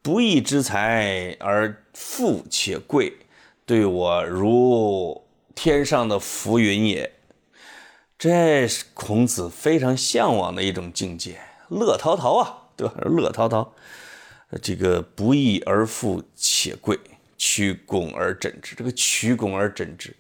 [0.04, 3.18] 不义之财而富且贵，
[3.66, 5.22] 对我如
[5.54, 7.12] 天上的浮云也。
[8.18, 12.94] 这是孔子非常向往的一种境界，乐陶陶啊，对吧？
[13.02, 13.74] 乐陶陶，
[14.62, 16.98] 这个不义而富且贵，
[17.38, 18.76] 曲拱而枕之。
[18.76, 20.16] 这个曲拱而枕之，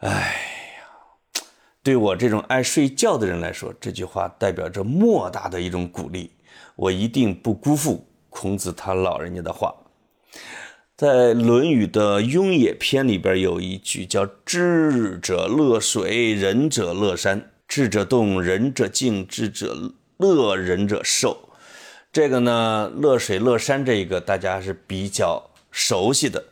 [0.00, 1.42] 哎呀，
[1.82, 6.32] 对我这种爱睡觉的人来说，这句话代表着莫大的一种鼓励。
[6.76, 8.06] 我一定不辜负。
[8.34, 9.74] 孔子他老人家的话，
[10.96, 19.76] 在《论语》的《雍也篇》里边有一句叫“智者乐水，仁者乐山；智者动，仁者静；智者
[20.16, 21.50] 乐，仁者寿。”
[22.10, 26.44] 这个呢，乐水乐山这一个大家是比较熟悉的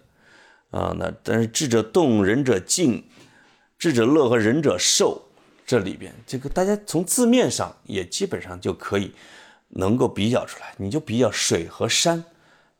[0.72, 0.92] 啊。
[0.98, 3.04] 那但是智者动，仁者静；
[3.78, 5.28] 智者乐和仁者寿
[5.64, 9.12] 这里边，这个大家从字面上也基本上就可以。
[9.72, 12.24] 能够比较出来，你就比较水和山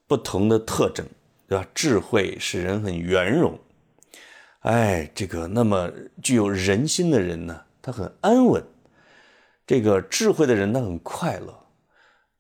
[0.09, 1.07] 不同的特征，
[1.47, 1.65] 对吧？
[1.73, 3.57] 智慧使人很圆融，
[4.63, 5.89] 哎，这个那么
[6.21, 8.61] 具有人心的人呢，他很安稳；
[9.65, 11.57] 这个智慧的人他很快乐，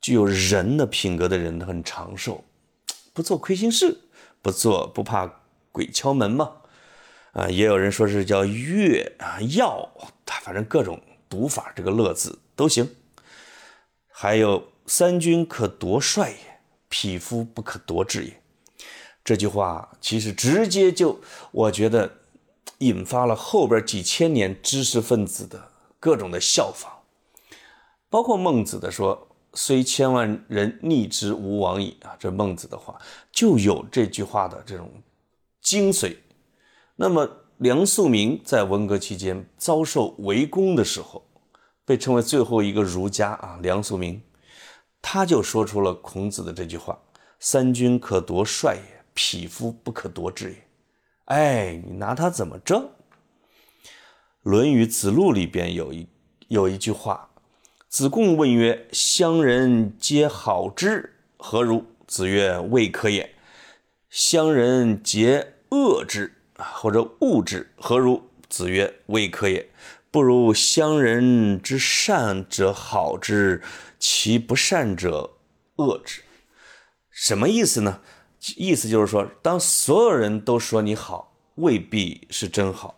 [0.00, 2.42] 具有人的品格的人他很长寿，
[3.20, 4.00] 不做亏心事，
[4.40, 5.30] 不做不怕
[5.72, 6.52] 鬼敲门嘛。
[7.32, 9.90] 啊，也有人说是叫乐啊药，
[10.24, 10.98] 他反正各种
[11.28, 12.96] 读法，这个乐字都行。
[14.08, 18.40] 还有三军可夺帅也，匹夫不可夺志也。
[19.22, 22.20] 这句话其实直接就，我觉得
[22.78, 26.90] 引发了后边几千年知识分子的各种的效仿，
[28.08, 33.00] 包括孟子的说“虽千万人逆之，吾往矣”啊，这孟子的话
[33.32, 34.90] 就有这句话的这种
[35.60, 36.16] 精髓。
[36.96, 37.28] 那么
[37.58, 41.24] 梁漱溟在文革期间遭受围攻的时候。
[41.82, 44.20] 被称为最后一个儒家啊，梁漱溟，
[45.02, 46.96] 他就说出了孔子的这句话
[47.40, 50.56] ：“三军可夺帅也，匹夫不可夺志也。”
[51.26, 52.76] 哎，你拿他怎么着？
[54.42, 56.06] 《论语·子路》里边有一
[56.46, 57.29] 有一句话
[57.90, 63.34] ：“子贡问曰：‘乡人皆好之，何如？’子曰：‘未可也。’
[64.08, 68.22] 乡人皆恶之或者恶之，何如？
[68.48, 69.68] 子曰：‘未可也。’”
[70.12, 73.60] 不如乡人之善者好之，
[73.98, 75.32] 其不善者
[75.76, 76.22] 恶之。
[77.10, 78.00] 什么意思呢？
[78.54, 82.94] 意思就是说，当所有人都说你好，未必是真好；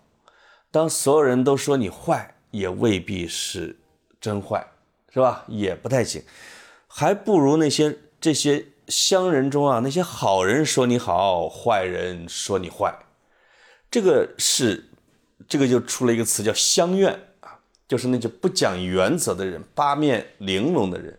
[0.71, 3.79] 当所有人都说你坏，也未必是
[4.21, 4.67] 真坏，
[5.13, 5.45] 是吧？
[5.49, 6.23] 也不太行。
[6.87, 12.95] 还不如那些这些乡人中啊，那些好人说你好，坏人说你坏。
[13.91, 14.89] 这个是。
[15.49, 17.59] 这个就出了一个词叫“乡愿”啊，
[17.89, 21.19] 就是那些不讲原则的人，八面玲珑的人。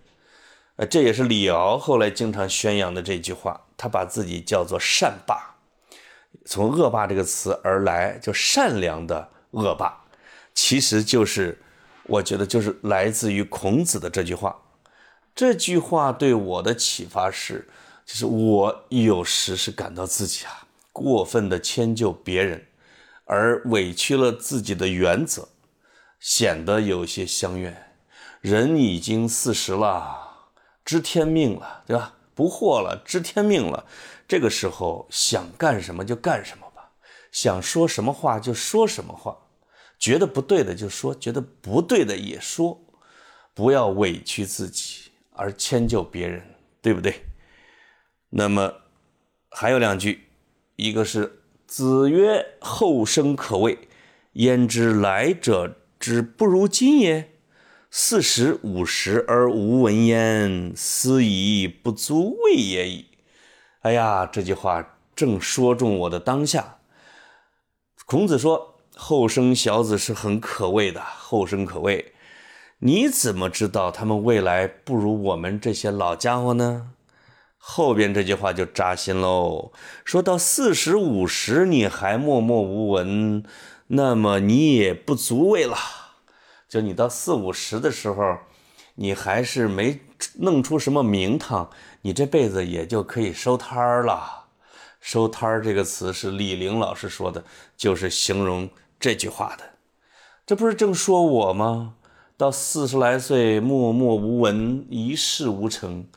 [0.78, 3.62] 呃，这也是李敖后来经常宣扬的这句话。
[3.76, 5.56] 他把自己叫做善霸，
[6.46, 10.06] 从恶霸这个词而来，就善良的恶霸，
[10.56, 11.62] 其实就是
[12.08, 14.56] 我觉得就是来自于孔子的这句话。
[15.36, 17.68] 这句话对我的启发是，
[18.06, 22.68] 就是我有时是感到自己啊过分的迁就别人，
[23.26, 25.47] 而委屈了自己的原则，
[26.20, 27.91] 显得有些相怨。
[28.41, 30.51] 人已经四十了，
[30.84, 32.14] 知天命了，对吧？
[32.36, 33.86] 不惑了，知天命了。
[34.28, 36.91] 这个时候想干什么就干什么吧，
[37.32, 39.38] 想说什么话就说什么话，
[39.98, 42.82] 觉得不对的就说，觉得不对的也说，
[43.54, 46.44] 不要委屈自己而迁就别人，
[46.82, 47.26] 对不对？
[48.30, 48.74] 那么
[49.50, 50.24] 还有两句，
[50.76, 53.78] 一个是子曰：“后生可畏，
[54.34, 57.30] 焉知来者之不如今也？”
[57.96, 63.06] 四十五十而无闻焉，斯已不足畏也矣。
[63.82, 66.80] 哎呀，这句话正说中我的当下。
[68.08, 72.14] 孔子说：“后生小子是很可畏的，后生可畏。
[72.80, 76.91] 你怎么知道他们未来不如我们这些老家伙呢？”
[77.66, 79.72] 后边这句话就扎心喽。
[80.04, 83.46] 说到四十五十你还默默无闻，
[83.88, 85.78] 那么你也不足畏了。
[86.68, 88.39] 就你到四五十的时候，
[88.96, 90.02] 你还是没
[90.39, 91.70] 弄出什么名堂，
[92.02, 94.48] 你这辈子也就可以收摊儿了。
[95.00, 97.46] 收摊儿这个词是李玲老师说的，
[97.78, 98.70] 就是形容
[99.04, 99.72] 这句话的。
[100.45, 101.95] 这不是正说我吗？
[102.38, 106.08] 到四十来岁默默无闻，一事无成，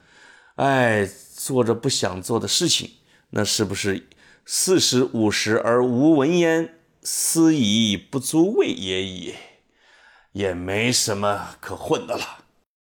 [0.54, 2.88] 哎，做着不想做的事情，
[3.30, 4.06] 那是不是
[4.44, 6.76] 四十五十而无闻焉？
[7.02, 9.34] 斯已不足畏也已。
[10.30, 12.44] 也没什么可混的了。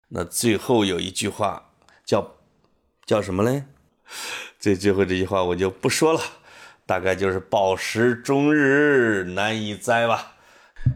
[0.08, 1.70] 那最后有一句话
[2.04, 2.34] 叫
[3.06, 3.64] 叫什么嘞？
[4.58, 6.20] 最最后这句话我就不说了，
[6.88, 10.36] 大概就是“饱食终日难以哉”吧。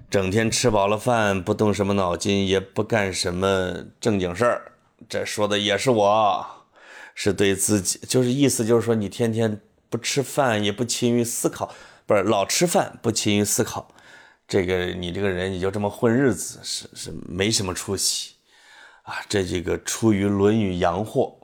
[0.09, 4.72] 整天吃饱了饭，不动什么脑筋，也不干什么正经事儿。
[5.07, 6.47] 这说的也是我，
[7.14, 11.74] 是对自己，就是意思就是说，你天天不吃饭，也不勤于思考，
[12.07, 13.95] 不是老吃饭不勤于思考。
[14.49, 18.36] 这个你这个人你就这么混日子是是没什么出息
[19.03, 19.16] 啊！
[19.28, 21.36] 这几个出于《论语》洋货，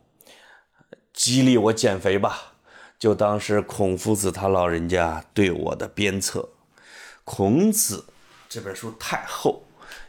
[1.12, 2.54] 激励我减肥吧，
[2.98, 6.48] 就当是孔夫子他老人家对我的鞭策。
[7.24, 8.06] 孔子
[8.48, 9.64] 这本书太厚，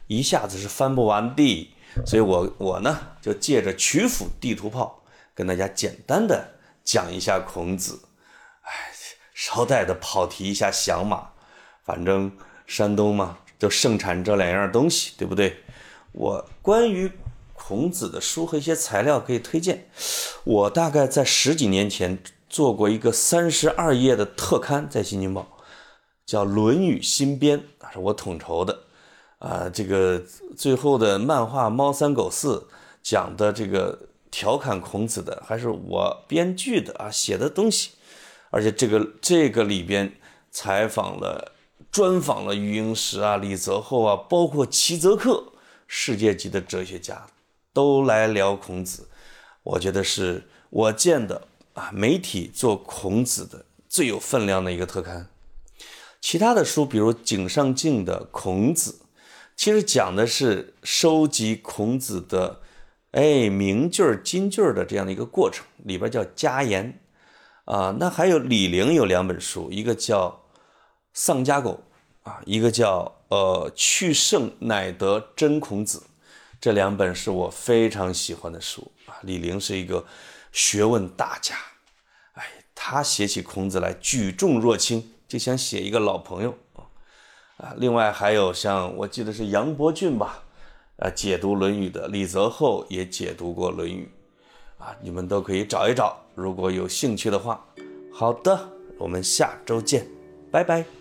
[0.08, 1.74] 一下子是翻不完的，
[2.06, 5.04] 所以我我呢就借着曲阜地图炮
[5.36, 8.02] 跟大家简单的讲一下孔子。
[8.62, 8.92] 哎，
[9.34, 11.30] 捎带的跑题一下响马，
[11.84, 12.32] 反正。
[12.70, 15.64] 山东嘛，就盛产这两样东西，对不对？
[16.12, 17.12] 我关于
[17.56, 19.90] 孔子的书和一些材料可以推荐。
[20.44, 22.20] 我大概在十几年前
[22.50, 25.41] 做过一个三十二页的特刊，在《新京报》，
[26.26, 27.60] 叫《论语新编》，
[27.93, 28.80] 是我统筹的。
[29.38, 30.22] 啊，这个
[30.58, 32.56] 最后的漫画《猫三狗四》
[33.02, 33.97] 讲的这个
[34.30, 37.91] 调侃孔子的，还是我编剧的啊写的东西。
[38.50, 40.14] 而且这个这个里边
[40.52, 41.54] 采访了。
[41.91, 45.54] 专访了余英时啊、李泽厚啊，包括齐泽克，
[45.88, 47.26] 世界级的哲学家，
[47.74, 49.10] 都来聊孔子。
[49.64, 51.47] 我觉得是我见的
[51.80, 55.30] 啊，媒体做孔子的最有分量的一个特刊。
[56.20, 58.92] 其他的书，比如井上靖的《孔子》，
[59.56, 62.60] 其实讲的是收集孔子的
[63.12, 67.00] 哎名句儿、金句儿的这样的一个过程，里边叫家言
[67.64, 67.96] 啊。
[67.98, 70.42] 那还有李陵有两本书，一个叫。
[71.12, 71.84] 丧家狗
[72.22, 76.04] 啊，一个叫呃去圣乃得真孔子，
[76.62, 79.18] 这两本是我非常喜欢的书啊。
[79.24, 80.06] 李陵是一个
[80.52, 81.56] 学问大家，
[82.34, 82.43] 哎，
[82.74, 86.58] 他写起孔子来举重若轻，就想写一个老朋友
[87.58, 87.74] 啊。
[87.78, 90.43] 另外还有像我记得是杨伯峻吧，
[90.97, 94.12] 啊，解读《论语》的李泽厚也解读过《论语》，
[94.84, 97.66] 啊，你们都可以找一找，如果有兴趣的话。
[98.12, 100.06] 好的，我们下周见，
[100.52, 100.99] 拜拜。